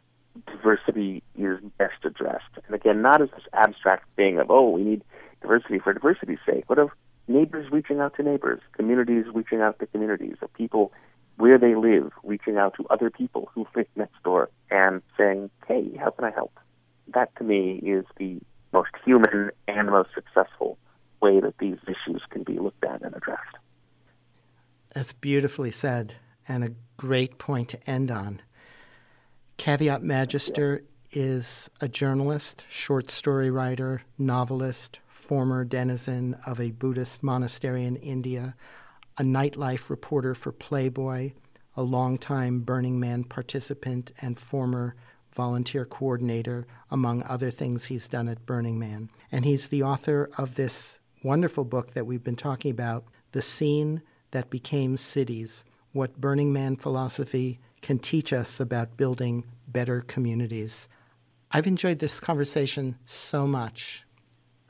[0.47, 2.59] diversity is best addressed.
[2.67, 5.03] And again, not as this abstract thing of, oh, we need
[5.41, 6.65] diversity for diversity's sake?
[6.69, 6.91] What of
[7.29, 10.93] neighbors reaching out to neighbors, communities reaching out to communities, of people
[11.37, 15.97] where they live reaching out to other people who live next door and saying, hey,
[15.99, 16.53] how can I help?
[17.15, 18.41] That to me is the
[18.73, 20.79] most human and most successful
[21.23, 23.57] way that these issues can be looked at and addressed.
[24.95, 26.15] That's beautifully said
[26.47, 28.43] and a great point to end on.
[29.61, 37.85] Caveat Magister is a journalist, short story writer, novelist, former denizen of a Buddhist monastery
[37.85, 38.57] in India,
[39.19, 41.33] a nightlife reporter for Playboy,
[41.77, 44.97] a longtime Burning Man participant, and former
[45.31, 49.11] volunteer coordinator, among other things he's done at Burning Man.
[49.31, 54.01] And he's the author of this wonderful book that we've been talking about, The Scene
[54.31, 60.89] That Became Cities What Burning Man Philosophy Can Teach Us About Building Better Communities.
[61.51, 64.05] I've enjoyed this conversation so much.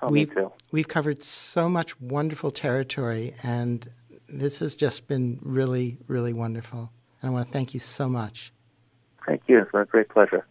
[0.03, 0.53] Oh, we've, me too.
[0.73, 3.89] We've covered so much wonderful territory, and
[4.29, 6.91] this has just been really, really wonderful.
[7.21, 8.53] And I want to thank you so much.
[9.27, 9.61] Thank you.
[9.61, 10.47] It's been a great pleasure.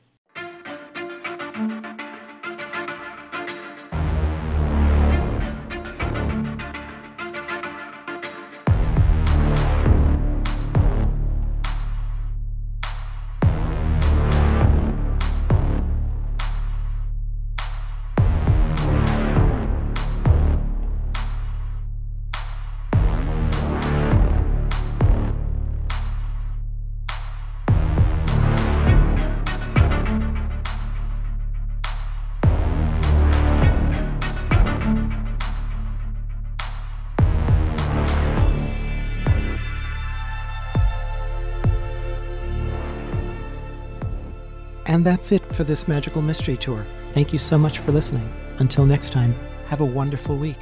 [44.99, 46.85] And that's it for this magical mystery tour.
[47.13, 48.29] Thank you so much for listening.
[48.57, 49.33] Until next time,
[49.67, 50.59] have a wonderful week.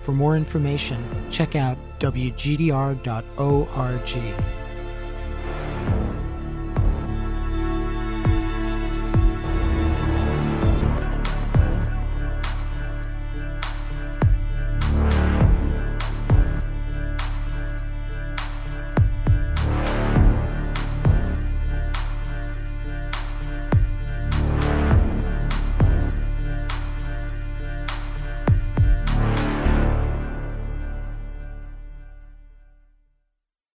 [0.00, 2.98] For more information, check out wgdr.org.